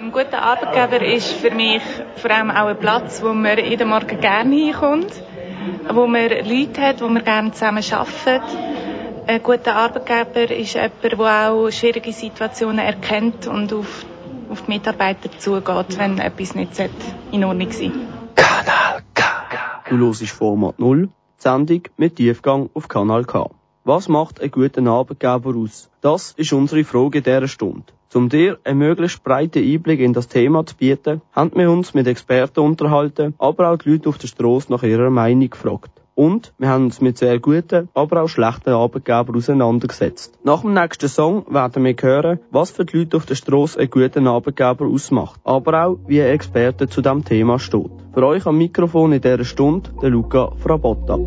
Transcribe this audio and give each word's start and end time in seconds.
Ein 0.00 0.12
guter 0.12 0.40
Arbeitgeber 0.40 1.04
ist 1.04 1.32
für 1.32 1.50
mich 1.50 1.82
vor 2.16 2.30
allem 2.30 2.52
auch 2.52 2.66
ein 2.66 2.78
Platz, 2.78 3.20
wo 3.20 3.32
man 3.32 3.58
jeden 3.58 3.88
Morgen 3.88 4.20
gerne 4.20 4.54
hinkommt, 4.54 5.10
wo 5.92 6.06
man 6.06 6.28
Leute 6.28 6.80
hat, 6.80 7.00
wo 7.00 7.08
man 7.08 7.24
gerne 7.24 7.50
zusammen 7.50 7.82
arbeitet. 7.90 8.42
Ein 9.26 9.42
guter 9.42 9.74
Arbeitgeber 9.74 10.54
ist 10.54 10.74
jemand, 10.74 11.02
der 11.02 11.50
auch 11.50 11.70
schwierige 11.70 12.12
Situationen 12.12 12.78
erkennt 12.78 13.48
und 13.48 13.72
auf, 13.72 14.04
auf 14.48 14.62
die 14.62 14.70
Mitarbeiter 14.70 15.36
zugeht, 15.36 15.98
wenn 15.98 16.20
etwas 16.20 16.54
nicht 16.54 16.70
in 17.32 17.42
Ordnung 17.42 17.72
sein 17.72 17.92
Kanal 18.36 19.02
K. 19.14 19.24
Du 19.88 19.98
hörst 19.98 20.30
Format 20.30 20.78
0, 20.78 21.06
die 21.06 21.10
Sendung 21.38 21.82
mit 21.96 22.14
Tiefgang 22.14 22.70
auf 22.72 22.86
Kanal 22.86 23.24
K. 23.24 23.50
Was 23.88 24.06
macht 24.06 24.42
einen 24.42 24.50
guten 24.50 24.86
Arbeitgeber 24.86 25.56
aus? 25.56 25.88
Das 26.02 26.34
ist 26.36 26.52
unsere 26.52 26.84
Frage 26.84 27.22
dieser 27.22 27.48
Stunde. 27.48 27.84
Um 28.12 28.28
dir 28.28 28.58
einen 28.62 28.80
möglichst 28.80 29.24
breiten 29.24 29.64
Einblick 29.64 30.00
in 30.00 30.12
das 30.12 30.28
Thema 30.28 30.66
zu 30.66 30.76
bieten, 30.76 31.22
haben 31.32 31.52
wir 31.54 31.70
uns 31.70 31.94
mit 31.94 32.06
Experten 32.06 32.60
unterhalten, 32.60 33.32
aber 33.38 33.70
auch 33.70 33.78
die 33.78 33.92
Leute 33.92 34.10
auf 34.10 34.18
der 34.18 34.28
Straße 34.28 34.70
nach 34.70 34.82
ihrer 34.82 35.08
Meinung 35.08 35.48
gefragt. 35.48 35.90
Und 36.14 36.52
wir 36.58 36.68
haben 36.68 36.84
uns 36.84 37.00
mit 37.00 37.16
sehr 37.16 37.38
guten, 37.38 37.88
aber 37.94 38.22
auch 38.22 38.28
schlechten 38.28 38.74
Arbeitgebern 38.74 39.34
auseinandergesetzt. 39.34 40.38
Nach 40.44 40.60
dem 40.60 40.74
nächsten 40.74 41.08
Song 41.08 41.46
werden 41.48 41.82
wir 41.82 41.96
hören, 41.98 42.40
was 42.50 42.70
für 42.70 42.84
die 42.84 42.98
Leute 42.98 43.16
auf 43.16 43.24
der 43.24 43.36
Straße 43.36 43.80
einen 43.80 43.88
guten 43.88 44.26
Arbeitgeber 44.26 44.84
ausmacht, 44.84 45.40
aber 45.44 45.86
auch, 45.86 45.98
wie 46.06 46.20
ein 46.20 46.28
Experte 46.28 46.88
zu 46.88 47.00
diesem 47.00 47.24
Thema 47.24 47.58
steht. 47.58 47.90
Für 48.12 48.26
euch 48.26 48.44
am 48.44 48.58
Mikrofon 48.58 49.12
in 49.12 49.22
dieser 49.22 49.44
Stunde 49.46 49.88
der 50.02 50.10
Luca 50.10 50.52
Frabotta. 50.58 51.18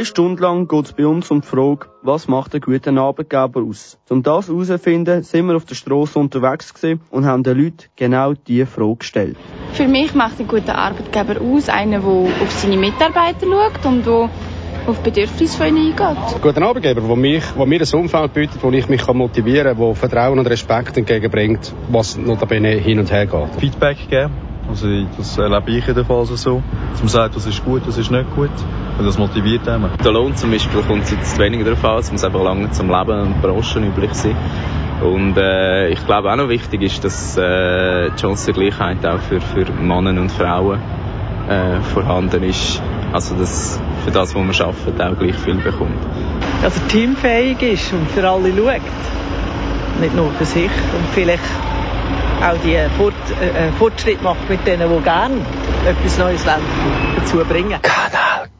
Eine 0.00 0.06
Stunde 0.06 0.42
lang 0.42 0.66
geht 0.66 0.86
es 0.86 0.92
bei 0.94 1.06
uns 1.06 1.30
um 1.30 1.42
die 1.42 1.46
Frage, 1.46 1.88
was 2.00 2.26
macht 2.26 2.54
einen 2.54 2.62
guten 2.62 2.96
Arbeitgeber 2.96 3.60
aus? 3.60 3.98
Um 4.08 4.22
das 4.22 4.48
herauszufinden, 4.48 5.22
sind 5.24 5.44
wir 5.44 5.56
auf 5.56 5.66
der 5.66 5.74
Straße 5.74 6.18
unterwegs 6.18 6.72
und 7.10 7.26
haben 7.26 7.42
den 7.42 7.58
Leuten 7.58 7.84
genau 7.96 8.32
diese 8.32 8.64
Frage 8.64 8.96
gestellt. 8.96 9.36
Für 9.74 9.86
mich 9.86 10.14
macht 10.14 10.40
ein 10.40 10.48
guter 10.48 10.74
Arbeitgeber 10.74 11.38
aus, 11.42 11.68
einer, 11.68 12.00
der 12.00 12.08
auf 12.08 12.50
seine 12.50 12.78
Mitarbeiter 12.78 13.46
schaut 13.46 13.84
und 13.84 14.06
der 14.06 14.30
auf 14.86 15.00
Bedürfnisse 15.02 15.58
von 15.58 15.66
ihnen 15.66 15.92
eingeht. 15.92 16.34
Ein 16.34 16.40
guter 16.40 16.62
Arbeitgeber, 16.62 17.02
der, 17.02 17.16
mich, 17.16 17.44
der 17.54 17.66
mir 17.66 17.80
ein 17.82 18.00
Umfeld 18.00 18.32
bietet, 18.32 18.62
wo 18.62 18.70
ich 18.70 18.88
mich 18.88 19.06
motivieren 19.06 19.76
kann, 19.76 19.86
der 19.86 19.94
Vertrauen 19.96 20.38
und 20.38 20.46
Respekt 20.46 20.96
entgegenbringt, 20.96 21.74
was 21.90 22.16
notabene 22.16 22.70
hin 22.70 23.00
und 23.00 23.12
her 23.12 23.26
geht. 23.26 23.54
Feedback 23.60 23.98
geben 24.08 24.32
also 24.70 24.86
das 25.16 25.36
erlebe 25.36 25.72
ich 25.72 25.88
in 25.88 25.94
der 25.94 26.04
Phase 26.04 26.36
so. 26.36 26.62
Dass 26.92 27.00
man 27.00 27.08
sagt, 27.08 27.34
das 27.34 27.46
ist 27.46 27.64
gut, 27.64 27.82
das 27.86 27.98
ist 27.98 28.10
nicht 28.10 28.34
gut. 28.36 28.50
Und 29.00 29.06
das 29.06 29.16
motiviert 29.16 29.66
einen. 29.66 29.88
Der 30.04 30.12
Lohn 30.12 30.36
zum 30.36 30.50
Beispiel 30.50 30.82
kommt 30.82 31.10
jetzt 31.10 31.38
weniger 31.38 31.64
darauf 31.64 31.82
an, 31.86 31.98
es 32.00 32.12
muss 32.12 32.22
einfach 32.22 32.42
lange 32.42 32.70
zum 32.70 32.90
Leben 32.90 33.18
und 33.18 33.40
Branchen 33.40 33.84
üblich 33.84 34.12
sein. 34.12 34.36
Und 35.00 35.38
äh, 35.38 35.88
ich 35.88 36.04
glaube 36.04 36.30
auch 36.30 36.36
noch 36.36 36.50
wichtig 36.50 36.82
ist, 36.82 37.02
dass 37.02 37.34
äh, 37.38 38.10
die 38.10 38.20
Chancengleichheit 38.20 39.06
auch 39.06 39.20
für, 39.20 39.40
für 39.40 39.72
Männer 39.72 40.20
und 40.20 40.30
Frauen 40.30 40.78
äh, 41.48 41.80
vorhanden 41.94 42.42
ist. 42.42 42.82
Also 43.10 43.36
dass 43.36 43.80
für 44.04 44.10
das, 44.10 44.34
was 44.34 44.60
man 44.60 44.68
arbeitet, 44.68 45.00
auch 45.00 45.18
gleich 45.18 45.36
viel 45.36 45.54
bekommt. 45.54 45.96
Dass 46.62 46.76
er 46.76 46.88
teamfähig 46.88 47.62
ist 47.62 47.94
und 47.94 48.06
für 48.10 48.28
alle 48.28 48.50
schaut. 48.54 48.82
Nicht 50.02 50.14
nur 50.14 50.30
für 50.32 50.44
sich 50.44 50.64
und 50.64 51.08
vielleicht 51.14 51.40
auch 52.42 52.56
die 52.62 52.76
Fort, 52.98 53.14
äh, 53.40 53.68
äh, 53.68 53.72
Fortschritt 53.78 54.22
macht 54.22 54.46
mit 54.50 54.66
denen, 54.66 54.90
die 54.94 55.02
gerne 55.02 55.36
etwas 55.88 56.18
Neues 56.18 56.44
dazu 56.44 57.38
bringen. 57.48 57.80
Kanal 57.80 58.48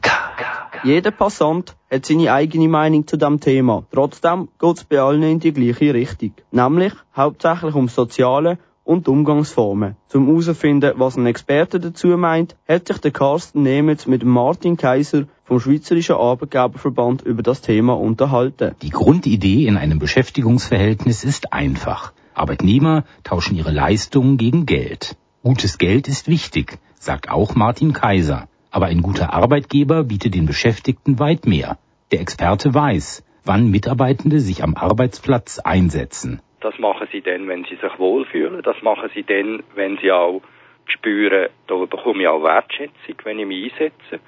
Jeder 0.83 1.11
Passant 1.11 1.75
hat 1.91 2.07
seine 2.07 2.33
eigene 2.33 2.67
Meinung 2.67 3.05
zu 3.05 3.15
dem 3.15 3.39
Thema. 3.39 3.83
Trotzdem 3.91 4.47
geht 4.59 4.77
es 4.77 4.83
bei 4.83 4.99
allen 4.99 5.21
in 5.21 5.39
die 5.39 5.53
gleiche 5.53 5.93
Richtung. 5.93 6.33
Nämlich 6.51 6.93
hauptsächlich 7.15 7.75
um 7.75 7.87
Soziale 7.87 8.57
und 8.83 9.07
Umgangsformen. 9.07 9.95
Zum 10.07 10.25
herauszufinden, 10.25 10.93
was 10.95 11.17
ein 11.17 11.27
Experte 11.27 11.79
dazu 11.79 12.07
meint, 12.07 12.55
hat 12.67 12.87
sich 12.87 12.97
der 12.97 13.11
Carsten 13.11 13.61
Nemetz 13.61 14.07
mit 14.07 14.25
Martin 14.25 14.75
Kaiser 14.75 15.25
vom 15.43 15.59
Schweizerischen 15.59 16.15
Arbeitgeberverband 16.15 17.21
über 17.21 17.43
das 17.43 17.61
Thema 17.61 17.93
unterhalten. 17.93 18.73
Die 18.81 18.89
Grundidee 18.89 19.67
in 19.67 19.77
einem 19.77 19.99
Beschäftigungsverhältnis 19.99 21.23
ist 21.23 21.53
einfach. 21.53 22.11
Arbeitnehmer 22.33 23.03
tauschen 23.23 23.55
ihre 23.55 23.71
Leistungen 23.71 24.37
gegen 24.37 24.65
Geld. 24.65 25.15
Gutes 25.43 25.77
Geld 25.77 26.07
ist 26.07 26.27
wichtig, 26.27 26.79
sagt 26.99 27.29
auch 27.29 27.53
Martin 27.53 27.93
Kaiser. 27.93 28.47
Aber 28.71 28.87
ein 28.87 29.01
guter 29.01 29.33
Arbeitgeber 29.33 30.05
bietet 30.05 30.33
den 30.33 30.45
Beschäftigten 30.45 31.19
weit 31.19 31.45
mehr. 31.45 31.77
Der 32.11 32.21
Experte 32.21 32.73
weiß, 32.73 33.23
wann 33.45 33.69
Mitarbeitende 33.69 34.39
sich 34.39 34.63
am 34.63 34.75
Arbeitsplatz 34.75 35.59
einsetzen. 35.59 36.41
Das 36.61 36.77
machen 36.79 37.07
sie 37.11 37.21
dann, 37.21 37.47
wenn 37.47 37.65
sie 37.65 37.75
sich 37.75 37.99
wohlfühlen. 37.99 38.61
Das 38.63 38.81
machen 38.81 39.09
sie 39.13 39.23
dann, 39.23 39.63
wenn 39.75 39.97
sie 39.97 40.11
auch 40.11 40.41
spüren, 40.85 41.49
da 41.67 41.75
bekomme 41.75 42.21
ich 42.21 42.27
auch 42.27 42.43
Wertschätzung, 42.43 43.15
wenn 43.23 43.39
ich 43.39 43.47
mich 43.47 43.73
einsetze. 43.73 44.19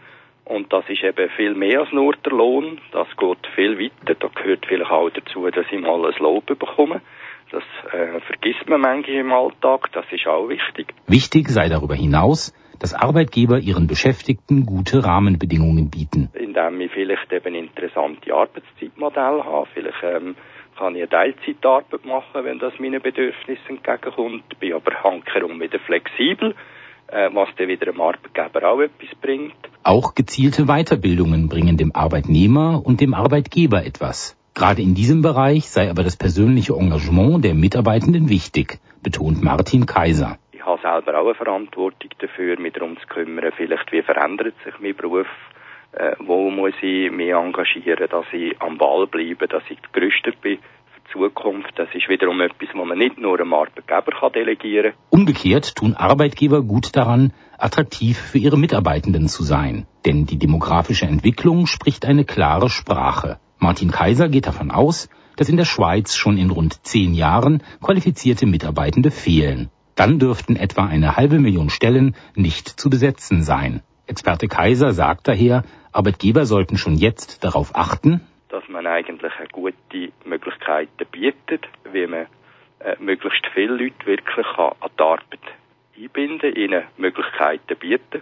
Und 0.45 0.73
das 0.73 0.83
ist 0.89 1.03
eben 1.03 1.29
viel 1.37 1.55
mehr 1.55 1.81
als 1.81 1.91
nur 1.93 2.13
der 2.15 2.33
Lohn. 2.33 2.79
Das 2.91 3.07
geht 3.17 3.47
viel 3.55 3.79
weiter. 3.79 4.15
Da 4.15 4.27
gehört 4.27 4.65
vielleicht 4.65 4.91
auch 4.91 5.09
dazu, 5.09 5.49
dass 5.49 5.65
ich 5.71 5.79
mal 5.79 6.05
ein 6.05 6.13
Lob 6.19 6.45
bekomme. 6.45 7.01
Das 7.51 7.63
äh, 7.93 8.19
vergisst 8.21 8.67
man 8.67 8.81
manchmal 8.81 9.17
im 9.17 9.31
Alltag. 9.31 9.91
Das 9.93 10.05
ist 10.11 10.27
auch 10.27 10.49
wichtig. 10.49 10.93
Wichtig 11.07 11.47
sei 11.49 11.69
darüber 11.69 11.95
hinaus, 11.95 12.53
dass 12.83 12.93
Arbeitgeber 12.93 13.59
ihren 13.59 13.87
Beschäftigten 13.87 14.65
gute 14.65 15.05
Rahmenbedingungen 15.05 15.89
bieten. 15.89 16.29
Indem 16.33 16.81
ich 16.81 16.91
vielleicht 16.91 17.31
eben 17.31 17.55
interessante 17.55 18.33
Arbeitszeitmodelle 18.33 19.45
habe. 19.45 19.69
Vielleicht 19.73 20.03
ähm, 20.03 20.35
kann 20.77 20.93
ich 20.93 21.03
eine 21.03 21.09
Teilzeitarbeit 21.09 22.03
machen, 22.03 22.43
wenn 22.43 22.59
das 22.59 22.77
meinen 22.79 23.01
Bedürfnissen 23.01 23.77
entgegenkommt. 23.77 24.59
Bin 24.59 24.73
aber 24.73 25.01
hankerum 25.01 25.61
wieder 25.61 25.79
flexibel, 25.79 26.55
äh, 27.07 27.29
was 27.31 27.47
dann 27.57 27.69
wieder 27.69 27.85
dem 27.85 28.01
Arbeitgeber 28.01 28.69
auch 28.69 28.81
etwas 28.81 29.15
bringt. 29.21 29.55
Auch 29.83 30.13
gezielte 30.13 30.65
Weiterbildungen 30.65 31.47
bringen 31.47 31.77
dem 31.77 31.95
Arbeitnehmer 31.95 32.85
und 32.85 32.99
dem 32.99 33.13
Arbeitgeber 33.13 33.85
etwas. 33.85 34.35
Gerade 34.55 34.81
in 34.81 34.93
diesem 34.93 35.21
Bereich 35.21 35.69
sei 35.69 35.89
aber 35.89 36.03
das 36.03 36.17
persönliche 36.17 36.73
Engagement 36.73 37.45
der 37.45 37.55
Mitarbeitenden 37.55 38.27
wichtig, 38.27 38.79
betont 39.01 39.41
Martin 39.41 39.85
Kaiser. 39.85 40.37
Ich 40.63 40.67
habe 40.67 40.81
selber 40.81 41.19
auch 41.19 41.25
eine 41.25 41.35
Verantwortung 41.35 42.09
dafür, 42.19 42.57
mich 42.57 42.71
darum 42.71 42.95
zu 42.97 43.05
kümmern, 43.07 43.51
vielleicht 43.57 43.91
wie 43.91 44.01
verändert 44.01 44.55
sich 44.63 44.73
mein 44.79 44.95
Beruf, 44.95 45.27
äh, 45.91 46.15
wo 46.19 46.49
muss 46.49 46.71
ich 46.81 47.11
mich 47.11 47.31
engagieren, 47.31 48.07
dass 48.09 48.25
ich 48.31 48.55
am 48.61 48.77
Ball 48.77 49.05
bleibe, 49.07 49.49
dass 49.49 49.63
ich 49.67 49.77
gerüstet 49.91 50.39
bin 50.39 50.59
für 50.59 51.01
die 51.01 51.11
Zukunft. 51.11 51.73
Das 51.75 51.89
ist 51.93 52.07
wiederum 52.07 52.39
etwas, 52.39 52.69
was 52.73 52.87
man 52.87 52.97
nicht 52.97 53.17
nur 53.17 53.37
einem 53.37 53.53
Arbeitgeber 53.53 54.13
kann 54.17 54.31
delegieren 54.31 54.91
kann. 54.93 54.99
Umgekehrt 55.09 55.75
tun 55.75 55.95
Arbeitgeber 55.95 56.61
gut 56.61 56.95
daran, 56.95 57.33
attraktiv 57.57 58.17
für 58.17 58.37
ihre 58.37 58.57
Mitarbeitenden 58.57 59.27
zu 59.27 59.43
sein. 59.43 59.85
Denn 60.05 60.25
die 60.25 60.39
demografische 60.39 61.07
Entwicklung 61.07 61.67
spricht 61.67 62.05
eine 62.05 62.23
klare 62.23 62.69
Sprache. 62.69 63.37
Martin 63.59 63.91
Kaiser 63.91 64.29
geht 64.29 64.47
davon 64.47 64.71
aus, 64.71 65.09
dass 65.35 65.49
in 65.49 65.57
der 65.57 65.65
Schweiz 65.65 66.15
schon 66.15 66.37
in 66.37 66.51
rund 66.51 66.85
zehn 66.85 67.13
Jahren 67.13 67.63
qualifizierte 67.81 68.45
Mitarbeitende 68.45 69.11
fehlen. 69.11 69.69
Dann 69.95 70.19
dürften 70.19 70.55
etwa 70.55 70.85
eine 70.85 71.15
halbe 71.15 71.39
Million 71.39 71.69
Stellen 71.69 72.15
nicht 72.35 72.67
zu 72.67 72.89
besetzen 72.89 73.43
sein. 73.43 73.81
Experte 74.07 74.47
Kaiser 74.47 74.91
sagt 74.91 75.27
daher, 75.27 75.63
Arbeitgeber 75.91 76.45
sollten 76.45 76.77
schon 76.77 76.95
jetzt 76.95 77.43
darauf 77.43 77.75
achten, 77.75 78.21
dass 78.49 78.67
man 78.67 78.85
eigentlich 78.85 79.31
eine 79.39 79.47
gute 79.47 80.11
Möglichkeiten 80.25 81.05
bietet, 81.11 81.67
wie 81.91 82.05
man 82.05 82.27
äh, 82.79 82.95
möglichst 82.99 83.47
viele 83.53 83.75
Leute 83.75 84.05
wirklich 84.05 84.45
an 84.57 84.73
die 84.95 85.01
Arbeit 85.01 85.39
einbinden, 85.97 86.55
ihnen 86.55 86.83
Möglichkeiten 86.97 87.75
bieten. 87.79 88.21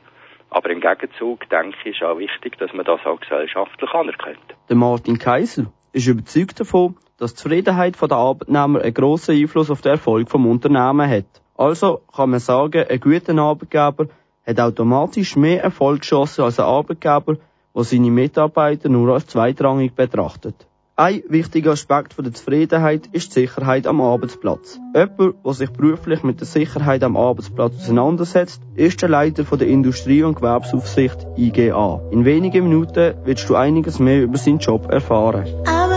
Aber 0.50 0.70
im 0.70 0.80
Gegenzug, 0.82 1.50
denke 1.50 1.78
ich, 1.84 1.96
ist 1.96 2.04
auch 2.04 2.18
wichtig, 2.18 2.58
dass 2.60 2.74
man 2.74 2.86
das 2.86 3.06
auch 3.06 3.20
gesellschaftlich 3.20 3.90
anerkennt. 3.92 4.56
Der 4.70 4.76
Martin 4.76 5.18
Kaiser 5.18 5.72
ist 5.92 6.08
überzeugt 6.08 6.60
davon, 6.60 6.96
dass 7.18 7.34
die 7.34 7.44
Zufriedenheit 7.44 8.02
der 8.02 8.12
Arbeitnehmer 8.12 8.82
einen 8.82 8.94
grossen 8.94 9.36
Einfluss 9.36 9.70
auf 9.70 9.82
den 9.82 9.94
Erfolg 9.94 10.28
des 10.28 10.36
Unternehmens 10.36 11.12
hat. 11.12 11.41
Also 11.62 12.02
kann 12.16 12.32
man 12.32 12.40
sagen, 12.40 12.86
ein 12.90 13.00
guter 13.00 13.38
Arbeitgeber 13.38 14.08
hat 14.48 14.60
automatisch 14.60 15.36
mehr 15.36 15.64
Erfolgschancen 15.64 16.44
als 16.44 16.60
ein 16.60 16.66
Arbeitgeber, 16.66 17.38
der 17.76 17.84
seine 17.84 18.10
Mitarbeiter 18.10 18.90
nur 18.90 19.14
als 19.14 19.28
zweitrangig 19.28 19.94
betrachtet. 19.94 20.56
Ein 20.96 21.22
wichtiger 21.30 21.74
Aspekt 21.74 22.18
der 22.18 22.34
Zufriedenheit 22.34 23.10
ist 23.12 23.36
die 23.36 23.42
Sicherheit 23.42 23.86
am 23.86 24.02
Arbeitsplatz. 24.02 24.80
Jemand, 24.96 25.36
der 25.46 25.54
sich 25.54 25.70
beruflich 25.70 26.24
mit 26.24 26.40
der 26.40 26.48
Sicherheit 26.48 27.04
am 27.04 27.16
Arbeitsplatz 27.16 27.74
auseinandersetzt, 27.76 28.60
ist 28.74 29.00
der 29.04 29.10
Leiter 29.10 29.44
der 29.44 29.68
Industrie- 29.68 30.24
und 30.24 30.38
Gewerbsaufsicht 30.38 31.28
IGA. 31.38 32.02
In 32.10 32.26
wenigen 32.26 32.64
Minuten 32.64 33.14
willst 33.24 33.48
du 33.48 33.56
einiges 33.56 34.00
mehr 34.00 34.24
über 34.24 34.40
seinen 34.40 34.58
Job 34.58 34.92
erfahren. 34.92 35.46
I've 35.66 35.91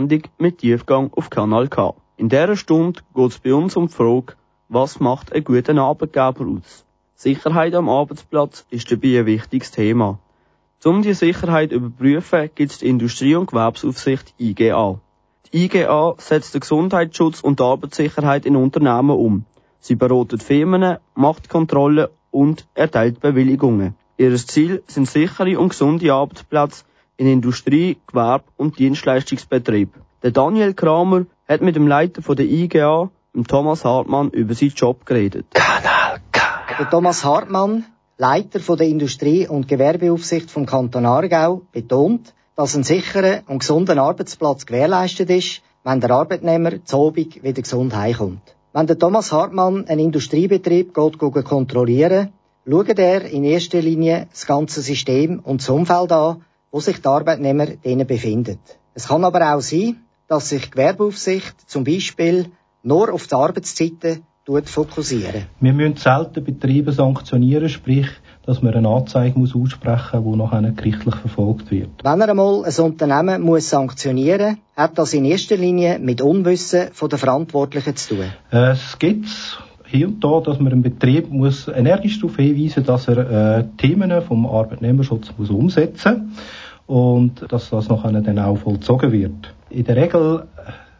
Sendung 0.00 0.22
mit 0.38 0.58
Tiefgang 0.58 1.12
auf 1.14 1.28
Kanal 1.28 1.68
K. 1.68 1.94
In 2.16 2.30
dieser 2.30 2.56
Stunde 2.56 3.02
geht 3.14 3.32
es 3.32 3.38
bei 3.38 3.52
uns 3.52 3.76
um 3.76 3.88
die 3.88 3.92
Frage, 3.92 4.32
was 4.70 4.98
macht 4.98 5.30
einen 5.30 5.44
guten 5.44 5.78
Arbeitgeber 5.78 6.46
aus? 6.46 6.86
Sicherheit 7.14 7.74
am 7.74 7.90
Arbeitsplatz 7.90 8.64
ist 8.70 8.90
dabei 8.90 9.18
ein 9.18 9.26
wichtiges 9.26 9.72
Thema. 9.72 10.18
Um 10.82 11.02
die 11.02 11.12
Sicherheit 11.12 11.68
zu 11.68 11.76
überprüfen, 11.76 12.48
gibt 12.54 12.72
es 12.72 12.78
die 12.78 12.88
Industrie- 12.88 13.34
und 13.34 13.50
Gewerbesaufsicht 13.50 14.32
IGA. 14.38 15.00
Die 15.52 15.64
IGA 15.64 16.14
setzt 16.16 16.54
den 16.54 16.62
Gesundheitsschutz 16.62 17.42
und 17.42 17.60
die 17.60 17.64
Arbeitssicherheit 17.64 18.46
in 18.46 18.56
Unternehmen 18.56 19.10
um. 19.10 19.44
Sie 19.80 19.96
beratet 19.96 20.42
Firmen, 20.42 20.96
macht 21.14 21.50
Kontrollen 21.50 22.08
und 22.30 22.66
erteilt 22.72 23.20
Bewilligungen. 23.20 23.96
Ihr 24.16 24.34
Ziel 24.36 24.82
sind 24.86 25.10
sichere 25.10 25.58
und 25.58 25.70
gesunde 25.70 26.10
Arbeitsplätze 26.14 26.84
in 27.20 27.26
Industrie, 27.26 27.98
Gewerbe 28.06 28.44
und 28.56 28.78
Dienstleistungsbetrieb. 28.78 29.90
Der 30.22 30.30
Daniel 30.30 30.72
Kramer 30.72 31.26
hat 31.46 31.60
mit 31.60 31.76
dem 31.76 31.86
Leiter 31.86 32.22
von 32.22 32.34
der 32.34 32.46
IGA, 32.46 33.10
dem 33.34 33.46
Thomas 33.46 33.84
Hartmann, 33.84 34.30
über 34.30 34.54
seinen 34.54 34.70
Job 34.70 35.04
geredet. 35.04 35.44
Kanal 35.52 36.20
K. 36.32 36.40
Der 36.78 36.88
Thomas 36.88 37.22
Hartmann, 37.22 37.84
Leiter 38.16 38.58
von 38.58 38.78
der 38.78 38.86
Industrie- 38.86 39.46
und 39.46 39.68
Gewerbeaufsicht 39.68 40.50
vom 40.50 40.64
Kanton 40.64 41.04
Aargau, 41.04 41.60
betont, 41.72 42.32
dass 42.56 42.74
ein 42.74 42.84
sicherer 42.84 43.42
und 43.48 43.58
gesunder 43.58 43.98
Arbeitsplatz 43.98 44.64
gewährleistet 44.64 45.28
ist, 45.28 45.60
wenn 45.84 46.00
der 46.00 46.12
Arbeitnehmer 46.12 46.72
Abend 46.90 47.42
wieder 47.42 47.60
gesund 47.60 47.94
heimkommt. 47.94 48.56
Wenn 48.72 48.86
der 48.86 48.98
Thomas 48.98 49.30
Hartmann 49.30 49.86
einen 49.88 50.00
Industriebetrieb 50.00 50.94
geht, 50.94 51.18
geht 51.18 51.44
kontrollieren, 51.44 52.32
schaut 52.66 52.98
er 52.98 53.26
in 53.26 53.44
erster 53.44 53.82
Linie 53.82 54.26
das 54.30 54.46
ganze 54.46 54.80
System 54.80 55.40
und 55.40 55.60
das 55.60 55.68
Umfeld 55.68 56.12
an, 56.12 56.42
wo 56.70 56.80
sich 56.80 57.00
der 57.00 57.10
Arbeitnehmer 57.10 57.66
drinnen 57.66 58.06
befindet. 58.06 58.60
Es 58.94 59.08
kann 59.08 59.24
aber 59.24 59.54
auch 59.54 59.60
sein, 59.60 59.96
dass 60.28 60.48
sich 60.48 60.66
die 60.66 60.70
Gewerbeaufsicht 60.70 61.68
zum 61.68 61.84
Beispiel 61.84 62.46
nur 62.82 63.12
auf 63.12 63.26
die 63.26 63.34
Arbeitszeiten 63.34 64.22
fokussieren. 64.64 65.46
Wir 65.60 65.72
müssen 65.72 65.96
selten 65.96 66.42
Betriebe 66.42 66.90
sanktionieren, 66.92 67.68
sprich, 67.68 68.08
dass 68.44 68.62
man 68.62 68.74
eine 68.74 68.88
Anzeige 68.88 69.38
muss 69.38 69.54
aussprechen 69.54 70.24
muss, 70.24 70.32
die 70.32 70.38
nachher 70.38 70.72
gerichtlich 70.72 71.14
verfolgt 71.14 71.70
wird. 71.70 71.90
Wenn 72.02 72.20
er 72.20 72.30
einmal 72.30 72.64
ein 72.64 72.84
Unternehmen 72.84 73.42
muss 73.42 73.70
sanktionieren 73.70 74.56
muss, 74.56 74.58
hat 74.76 74.98
das 74.98 75.14
in 75.14 75.24
erster 75.24 75.56
Linie 75.56 75.98
mit 76.00 76.20
Unwissen 76.20 76.88
von 76.92 77.08
der 77.08 77.18
Verantwortlichen 77.18 77.94
zu 77.94 78.16
tun. 78.16 78.24
Es 78.50 78.98
gibt 78.98 79.28
hier 79.86 80.08
und 80.08 80.22
da, 80.22 80.40
dass 80.40 80.58
man 80.58 80.72
einen 80.72 80.82
Betrieb 80.82 81.30
muss 81.30 81.68
energisch 81.68 82.20
darauf 82.20 82.36
hinweisen 82.36 82.84
dass 82.84 83.08
er 83.08 83.58
äh, 83.58 83.64
Themen 83.76 84.22
vom 84.22 84.46
Arbeitnehmerschutz 84.46 85.32
muss 85.36 85.50
umsetzen 85.50 86.32
und 86.90 87.46
dass 87.52 87.70
das 87.70 87.88
nachher 87.88 88.20
dann 88.20 88.38
auch 88.40 88.56
vollzogen 88.56 89.12
wird. 89.12 89.54
In 89.70 89.84
der 89.84 89.94
Regel 89.94 90.48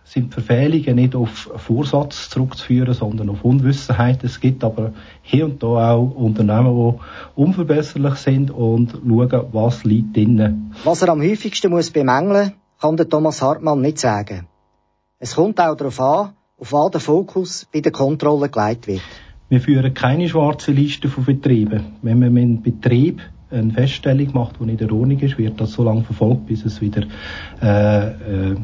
sind 0.04 0.32
Verfehlungen 0.32 0.94
nicht 0.94 1.16
auf 1.16 1.50
Vorsatz 1.56 2.30
zurückzuführen, 2.30 2.94
sondern 2.94 3.28
auf 3.28 3.44
Unwissenheit. 3.44 4.22
Es 4.22 4.38
gibt 4.38 4.62
aber 4.62 4.92
hier 5.22 5.46
und 5.46 5.60
da 5.62 5.92
auch 5.94 6.14
Unternehmen, 6.14 6.72
die 6.74 7.40
unverbesserlich 7.40 8.14
sind 8.14 8.52
und 8.52 8.92
schauen, 8.92 9.46
was 9.52 9.82
liegt 9.82 10.16
drinnen. 10.16 10.72
Was 10.84 11.02
er 11.02 11.08
am 11.08 11.22
häufigsten 11.22 11.70
muss 11.70 11.90
bemängeln, 11.90 12.52
kann 12.80 12.96
der 12.96 13.08
Thomas 13.08 13.42
Hartmann 13.42 13.80
nicht 13.80 13.98
sagen. 13.98 14.46
Es 15.18 15.34
kommt 15.34 15.60
auch 15.60 15.76
darauf 15.76 16.00
an, 16.00 16.30
auf 16.58 16.72
was 16.72 16.90
der 16.92 17.00
Fokus 17.00 17.66
bei 17.72 17.80
der 17.80 17.92
Kontrolle 17.92 18.48
gelegt 18.48 18.86
wird. 18.86 19.02
Wir 19.48 19.60
führen 19.60 19.92
keine 19.92 20.28
schwarze 20.28 20.70
Liste 20.70 21.08
von 21.08 21.24
Betrieben. 21.24 21.98
Wenn 22.02 22.20
man 22.20 22.32
mit 22.32 22.42
einem 22.42 22.62
Betrieb 22.62 23.20
eine 23.50 23.72
Feststellung 23.72 24.32
macht, 24.32 24.60
die 24.60 24.64
nicht 24.64 24.80
in 24.80 24.90
Ordnung 24.90 25.18
ist, 25.18 25.38
wird 25.38 25.60
das 25.60 25.72
so 25.72 25.82
lange 25.82 26.02
verfolgt, 26.02 26.46
bis 26.46 26.64
es 26.64 26.80
wieder 26.80 27.02
äh, 27.62 28.08
äh, 28.08 28.56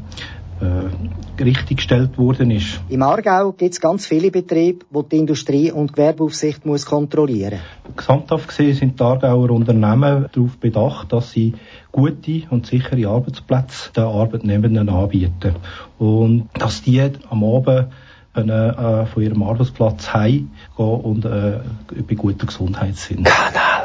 äh, 0.60 1.42
richtiggestellt 1.42 2.16
worden 2.16 2.50
ist. 2.50 2.80
Im 2.88 3.02
Aargau 3.02 3.52
gibt 3.52 3.74
es 3.74 3.80
ganz 3.80 4.06
viele 4.06 4.30
Betriebe, 4.30 4.86
wo 4.90 5.02
die 5.02 5.18
Industrie- 5.18 5.70
und 5.70 5.92
Gewerbeaufsicht 5.92 6.64
muss 6.64 6.86
kontrollieren 6.86 7.60
muss. 7.84 7.96
Gesamthaft 7.96 8.48
gesehen 8.48 8.74
sind 8.74 8.98
die 8.98 9.04
Aargauer 9.04 9.50
Unternehmen 9.50 10.26
darauf 10.32 10.56
bedacht, 10.56 11.12
dass 11.12 11.32
sie 11.32 11.54
gute 11.92 12.42
und 12.48 12.66
sichere 12.66 13.06
Arbeitsplätze 13.06 13.92
den 13.92 14.04
Arbeitnehmenden 14.04 14.88
anbieten. 14.88 15.56
Und 15.98 16.48
dass 16.54 16.82
die 16.82 17.02
am 17.28 17.44
Abend 17.44 17.88
können, 18.36 18.50
äh, 18.50 19.06
von 19.06 19.22
ihrem 19.22 19.42
Arbeitsplatz 19.42 20.12
heimgehen 20.12 20.50
und 20.76 21.24
äh, 21.24 21.60
bei 22.06 22.14
guter 22.14 22.46
Gesundheit 22.46 22.96
sind. 22.96 23.24
Kanal 23.24 23.52
K. 23.52 23.75